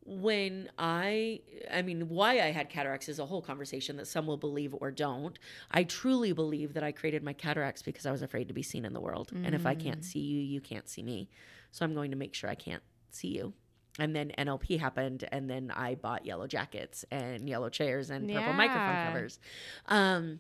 [0.06, 1.40] When i
[1.72, 4.92] i mean why i had cataracts is a whole conversation that some will believe or
[4.92, 5.40] don't.
[5.72, 8.84] I truly believe that i created my cataracts because i was afraid to be seen
[8.84, 9.32] in the world.
[9.46, 11.30] And if i can't see you you can't see me.
[11.72, 12.84] So i'm going to make sure i can't
[13.16, 13.54] see you
[14.00, 18.54] and then nlp happened and then i bought yellow jackets and yellow chairs and purple
[18.54, 19.40] microphone covers
[19.88, 20.40] um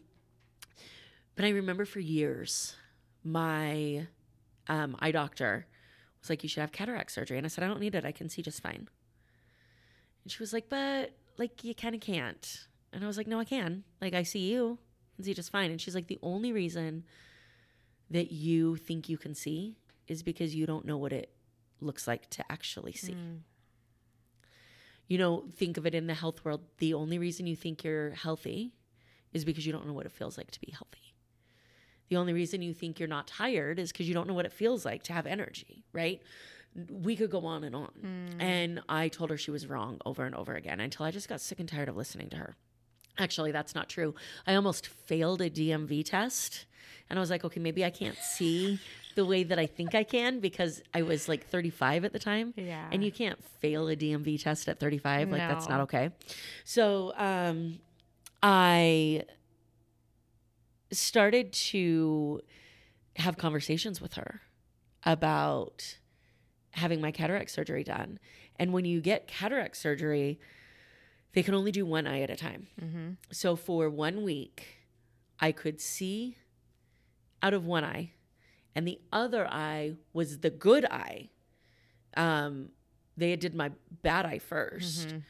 [1.36, 2.76] but I remember for years,
[3.24, 4.07] my
[4.67, 5.65] um, eye doctor
[6.21, 8.05] was like, "You should have cataract surgery," and I said, "I don't need it.
[8.05, 8.88] I can see just fine."
[10.24, 13.39] And she was like, "But like, you kind of can't." And I was like, "No,
[13.39, 13.84] I can.
[13.99, 14.78] Like, I see you,
[15.17, 17.03] and see just fine." And she's like, "The only reason
[18.11, 21.32] that you think you can see is because you don't know what it
[21.84, 23.36] looks like to actually see." Hmm.
[25.08, 26.62] You know, think of it in the health world.
[26.78, 28.74] The only reason you think you're healthy
[29.34, 31.14] is because you don't know what it feels like to be healthy.
[32.10, 34.54] The only reason you think you're not tired is because you don't know what it
[34.54, 36.22] feels like to have energy, right?
[36.90, 37.92] We could go on and on.
[38.00, 38.42] Hmm.
[38.42, 41.42] And I told her she was wrong over and over again until I just got
[41.42, 42.56] sick and tired of listening to her.
[43.18, 44.16] Actually, that's not true.
[44.48, 46.66] I almost failed a DMV test.
[47.10, 48.80] And I was like, okay, maybe I can't see
[49.16, 52.53] the way that I think I can because I was like 35 at the time.
[52.55, 52.88] Yeah.
[52.91, 55.30] And you can't fail a DMV test at 35.
[55.32, 56.09] Like, that's not okay.
[56.64, 57.80] So, um,
[58.41, 59.24] I
[60.91, 62.41] started to
[63.16, 64.41] have conversations with her
[65.05, 65.97] about
[66.72, 68.20] having my cataract surgery done.
[68.57, 70.39] And when you get cataract surgery,
[71.34, 72.68] they can only do one eye at a time.
[73.32, 74.80] So for one week,
[75.39, 76.38] I could see
[77.41, 78.11] out of one eye,
[78.76, 81.30] and the other eye was the good eye.
[82.15, 82.69] Um,
[83.17, 83.71] they did my
[84.01, 85.21] bad eye 1st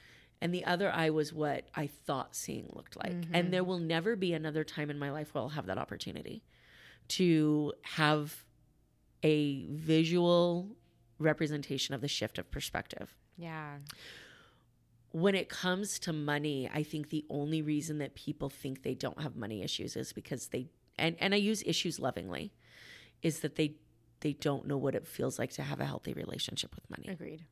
[0.41, 3.13] and the other eye was what I thought seeing looked like.
[3.33, 6.43] And there will never be another time in my life where I'll have that opportunity
[7.09, 8.43] to have
[9.23, 10.75] a visual
[11.17, 13.15] representation of the shift of perspective.
[13.37, 13.77] Yeah.
[15.11, 19.21] When it comes to money, I think the only reason that people think they don't
[19.21, 20.67] have money issues is because they
[20.97, 22.51] and and I use issues lovingly
[23.23, 23.75] is that they
[24.19, 27.09] they don't know what it feels like to have a healthy relationship with money.
[27.09, 27.43] Agreed.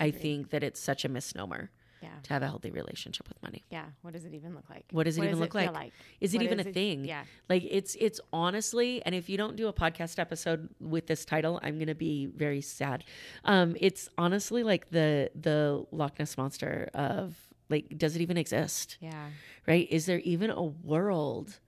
[0.00, 1.70] I think that it's such a misnomer
[2.02, 2.10] Yeah.
[2.24, 3.64] to have a healthy relationship with money.
[3.70, 3.86] Yeah.
[4.02, 4.84] What does it even look like?
[4.92, 5.92] What does it even look feel like?
[6.20, 7.04] Is it What even is a it- thing?
[7.04, 7.24] Yeah.
[7.48, 11.58] Like it's it's honestly, and if you don't do a podcast episode with this title,
[11.62, 13.02] I'm gonna be very sad.
[13.44, 17.34] Um, it's honestly like the the Loch Ness monster of
[17.70, 18.96] like, does it even exist?
[19.00, 19.30] Yeah.
[19.66, 19.86] Right?
[19.90, 21.58] Is there even a world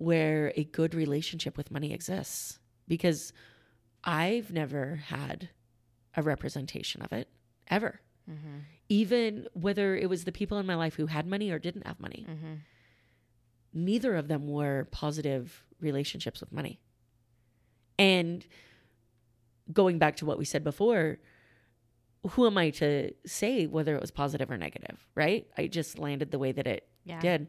[0.00, 2.58] where a good relationship with money exists?
[2.86, 3.32] Because
[4.04, 5.50] I've never had
[6.16, 7.28] a representation of it
[7.68, 8.00] ever.
[8.30, 8.58] Mm-hmm.
[8.88, 12.00] Even whether it was the people in my life who had money or didn't have
[12.00, 12.54] money Mm-hmm.
[13.74, 16.80] neither of them were positive relationships with money.
[17.98, 18.46] And
[19.72, 21.18] going back to what we said before,
[22.30, 25.46] who am I to say whether it was positive or negative, right?
[25.56, 27.20] I just landed the way that it Yeah.
[27.20, 27.48] did.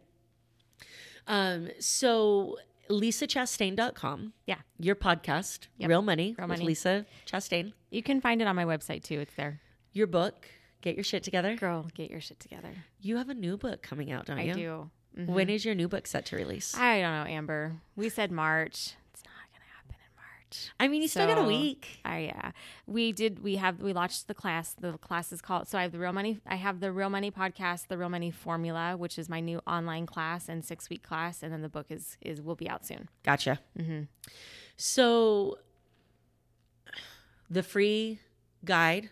[1.29, 2.57] Um, so
[2.89, 4.33] lisachastain.com.
[4.45, 4.55] Yeah.
[4.79, 5.89] Your podcast, Yep.
[5.89, 6.65] Real Money Real with Money.
[6.65, 7.73] Lisa Chastain.
[7.91, 9.19] You can find it on my website too.
[9.19, 9.61] It's there.
[9.93, 10.47] Your book,
[10.81, 11.55] Get Your Shit Together.
[11.55, 12.69] Girl, get your shit together.
[13.01, 14.51] You have a new book coming out, don't I you?
[14.51, 14.91] I do.
[15.17, 15.25] Mhm.
[15.27, 16.75] When is your new book set to release?
[16.75, 17.73] I don't know, Amber.
[17.95, 18.93] We said March.
[19.13, 20.15] It's not gonna happen in
[20.49, 20.71] March.
[20.79, 21.99] I mean, you still got a So- week.
[22.03, 22.51] I yeah.
[22.87, 24.73] We did we have we launched the class.
[24.79, 27.31] The class is called so I have the real money I have the real money
[27.31, 31.43] podcast, the real money formula, which is my new online class and six week class,
[31.43, 33.09] and then the book is is will be out soon.
[33.23, 33.59] Gotcha.
[33.77, 34.03] Mm-hmm.
[34.77, 35.57] So,
[37.49, 38.19] the free
[38.63, 39.09] guide,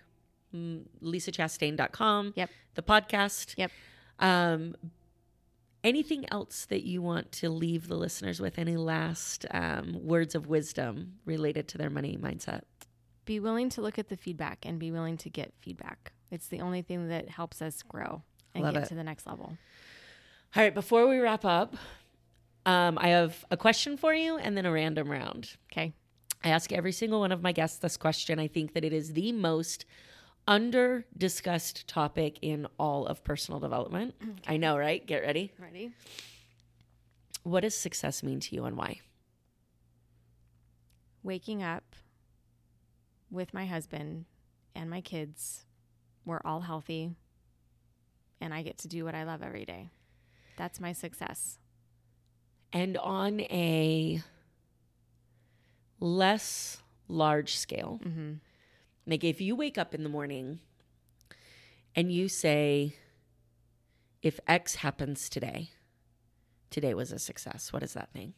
[0.55, 2.33] mm, lisachastain.com.
[2.35, 2.49] Yep.
[2.75, 3.53] The podcast.
[3.57, 3.71] Yep.
[4.19, 4.75] Um,
[5.83, 8.57] anything else that you want to leave the listeners with?
[8.57, 12.61] Any last um, words of wisdom related to their money mindset?
[13.25, 16.13] Be willing to look at the feedback and be willing to get feedback.
[16.31, 18.21] It's the only thing that helps us grow
[18.53, 18.89] and Love get it.
[18.89, 19.57] to the next level.
[20.55, 20.73] All right.
[20.73, 21.75] Before we wrap up,
[22.65, 25.55] um, I have a question for you and then a random round.
[25.71, 25.93] Okay.
[26.43, 28.39] I ask every single one of my guests this question.
[28.39, 29.85] I think that it is the most
[30.47, 34.15] under discussed topic in all of personal development.
[34.47, 35.05] I know, right?
[35.05, 35.51] Get ready.
[35.59, 35.91] Ready?
[37.43, 39.01] What does success mean to you and why?
[41.23, 41.83] Waking up
[43.29, 44.25] with my husband
[44.73, 45.65] and my kids.
[46.25, 47.11] We're all healthy.
[48.39, 49.89] And I get to do what I love every day.
[50.57, 51.57] That's my success.
[52.71, 54.21] And on a
[55.99, 56.77] less
[57.07, 58.33] large scale, Mm-hmm.
[59.07, 60.59] Like if you wake up in the morning
[61.95, 62.95] and you say,
[64.21, 65.69] if X happens today,
[66.69, 68.33] today was a success, what does that mean?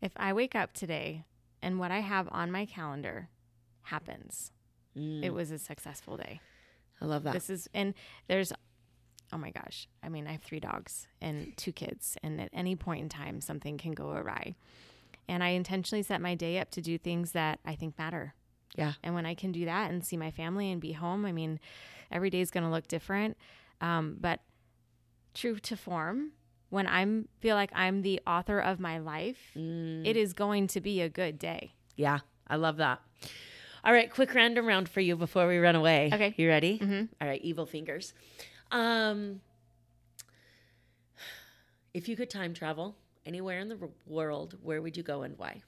[0.00, 1.24] If I wake up today
[1.62, 3.28] and what I have on my calendar
[3.82, 4.52] happens,
[4.96, 6.40] Mm, it was a successful day.
[7.00, 7.32] I love that.
[7.32, 7.94] This is, and
[8.28, 8.52] there's,
[9.32, 9.88] oh my gosh.
[10.02, 13.40] I mean, I have three dogs and two kids, and at any point in time,
[13.40, 14.54] something can go awry.
[15.28, 18.34] And I intentionally set my day up to do things that I think matter.
[18.76, 18.92] yeah.
[19.02, 21.60] And when I can do that and see my family and be home, I mean,
[22.10, 23.36] every day is going to look different.
[23.80, 24.40] Um, but
[25.34, 26.32] true to form,
[26.70, 30.80] when I'm feel like I'm the author of my life, Mm, it is going to
[30.80, 31.74] be a good day.
[31.96, 32.20] yeah.
[32.46, 33.00] I love that.
[33.84, 36.10] All right, quick random round for you before we run away.
[36.12, 36.34] Okay.
[36.36, 36.78] You ready?
[36.78, 37.08] Mhm.
[37.20, 38.12] All right, evil fingers.
[38.70, 39.40] Um,
[41.94, 42.96] if you could time travel
[43.26, 45.62] anywhere in the world, where would you go and why?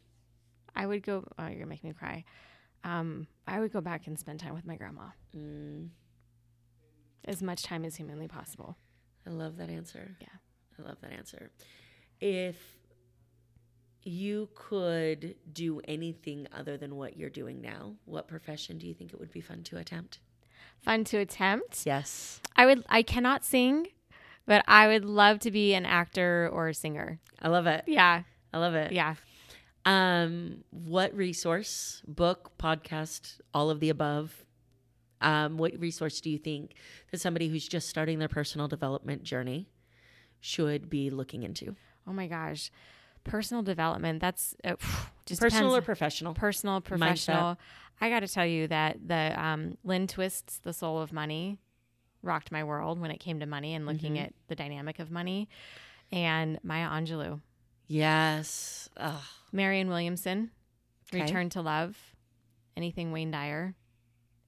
[0.74, 1.24] I would go.
[1.38, 2.24] Oh, you're gonna make me cry.
[2.84, 5.88] Um, I would go back and spend time with my grandma Mm,
[7.24, 8.76] as much time as humanly possible.
[9.26, 10.16] I love that answer.
[10.20, 10.28] Yeah.
[10.78, 11.50] I love that answer.
[12.20, 12.56] If
[14.02, 19.12] you could do anything other than what you're doing now, what profession do you think
[19.12, 20.20] it would be fun to attempt?
[20.82, 21.84] Fun to attempt.
[21.84, 22.40] Yes.
[22.54, 22.84] I would.
[22.88, 23.88] I cannot sing,
[24.46, 27.18] but I would love to be an actor or a singer.
[27.40, 27.84] I love it.
[27.86, 28.22] Yeah,
[28.52, 28.92] I love it.
[28.92, 29.14] yeah.
[29.84, 34.44] Um, what resource, book, podcast, all of the above?
[35.20, 36.74] Um, what resource do you think
[37.10, 39.68] that somebody who's just starting their personal development journey
[40.40, 41.76] should be looking into?
[42.06, 42.70] Oh my gosh,
[43.24, 44.20] personal development.
[44.20, 44.74] That's uh,
[45.26, 46.34] just personal or professional?
[46.34, 47.56] personal, professional.
[48.00, 51.58] I got to tell you that the um, Lynne Twist's "The Soul of Money"
[52.26, 54.24] rocked my world when it came to money and looking Mhm.
[54.26, 55.48] at the dynamic of money.
[56.12, 57.40] And Maya Angelou,
[57.88, 58.88] Yes.
[58.96, 59.22] Ugh.
[59.52, 60.50] Marianne Williamson,
[61.08, 61.22] Okay.
[61.22, 62.14] "Return to Love,"
[62.76, 63.74] anything Wayne Dyer,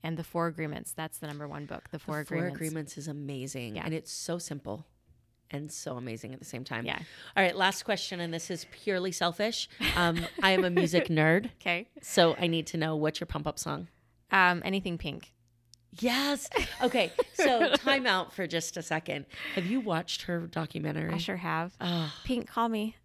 [0.03, 0.93] and the Four Agreements.
[0.93, 1.89] That's the number one book.
[1.91, 2.57] The Four The Four Agreements.
[2.57, 3.77] Agreements is amazing.
[3.77, 3.85] Yeah.
[3.85, 4.87] And it's so simple
[5.51, 6.85] and so amazing at the same time.
[6.85, 6.99] Yeah.
[7.37, 9.69] All right, last question, and this is purely selfish.
[9.97, 11.89] Um, I am a music nerd, Okay.
[12.03, 13.89] so I need to know what's your pump up song?
[14.31, 15.33] Um, anything pink.
[16.01, 16.49] Yes.
[16.83, 19.27] Okay, so time out for just a second.
[19.55, 21.13] Have you watched her documentary?
[21.13, 21.75] I sure have.
[21.81, 22.97] Oh, Pink, call me.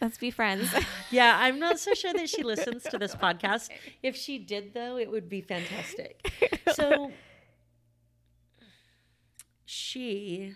[0.00, 0.68] Let's be friends.
[1.10, 3.70] yeah, I'm not so sure that she listens to this podcast.
[4.02, 6.30] If she did, though, it would be fantastic.
[6.74, 7.12] So
[9.64, 10.54] she,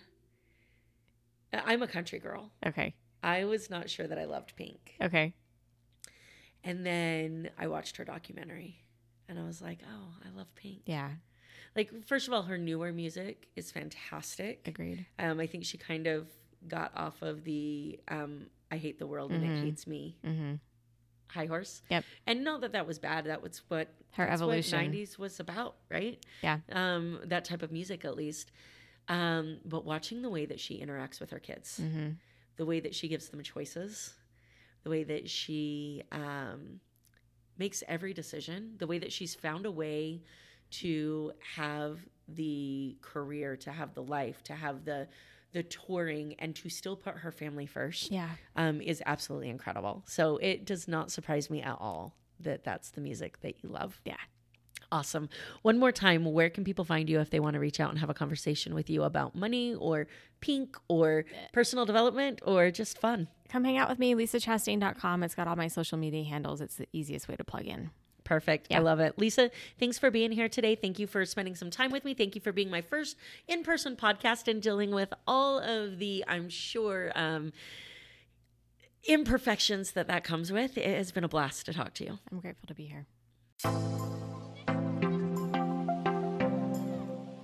[1.52, 2.50] I'm a country girl.
[2.66, 2.94] okay.
[3.22, 4.94] I was not sure that I loved Pink.
[5.00, 5.34] Okay.
[6.64, 8.80] And then I watched her documentary
[9.28, 10.82] and I was like, oh, I love Pink.
[10.86, 11.10] Yeah.
[11.76, 14.66] Like, first of all, her newer music is fantastic.
[14.66, 15.06] Agreed.
[15.18, 16.28] Um, I think she kind of
[16.66, 19.62] got off of the um, I hate the world and it Mhm.
[19.62, 20.54] hates me Mm-hmm.
[21.28, 21.82] high horse.
[21.90, 22.04] Yep.
[22.26, 23.26] And not that that was bad.
[23.26, 24.78] That was what Her evolution.
[24.78, 26.18] What 90s was about, right?
[26.42, 26.58] Yeah.
[26.72, 28.50] Um, that type of music, at least.
[29.08, 32.10] Um, but watching the way that she interacts with her kids, Mm-hmm.
[32.56, 34.14] the way that she gives them choices,
[34.82, 36.80] the way that she um,
[37.56, 40.22] makes every decision, the way that she's found a way
[40.70, 41.98] to have
[42.28, 45.08] the career, to have the life, to have the
[45.52, 48.28] the touring, and to still put her family first Yeah.
[48.54, 50.02] um, is absolutely incredible.
[50.06, 53.98] So it does not surprise me at all that that's the music that you love.
[54.04, 54.18] Yeah.
[54.92, 55.30] Awesome.
[55.62, 57.98] One more time, where can people find you if they want to reach out and
[57.98, 60.06] have a conversation with you about money or
[60.40, 63.28] pink or personal development or just fun?
[63.48, 65.22] Come hang out with me, lisachastain.com.
[65.22, 66.60] It's got all my social media handles.
[66.60, 67.90] It's the easiest way to plug in.
[68.28, 68.66] Perfect.
[68.70, 69.18] I love it.
[69.18, 69.50] Lisa,
[69.80, 70.74] thanks for being here today.
[70.74, 72.12] Thank you for spending some time with me.
[72.12, 73.16] Thank you for being my first
[73.46, 77.54] in person podcast and dealing with all of the, I'm sure, um,
[79.04, 80.76] imperfections that that comes with.
[80.76, 82.18] It has been a blast to talk to you.
[82.30, 83.06] I'm grateful to be here.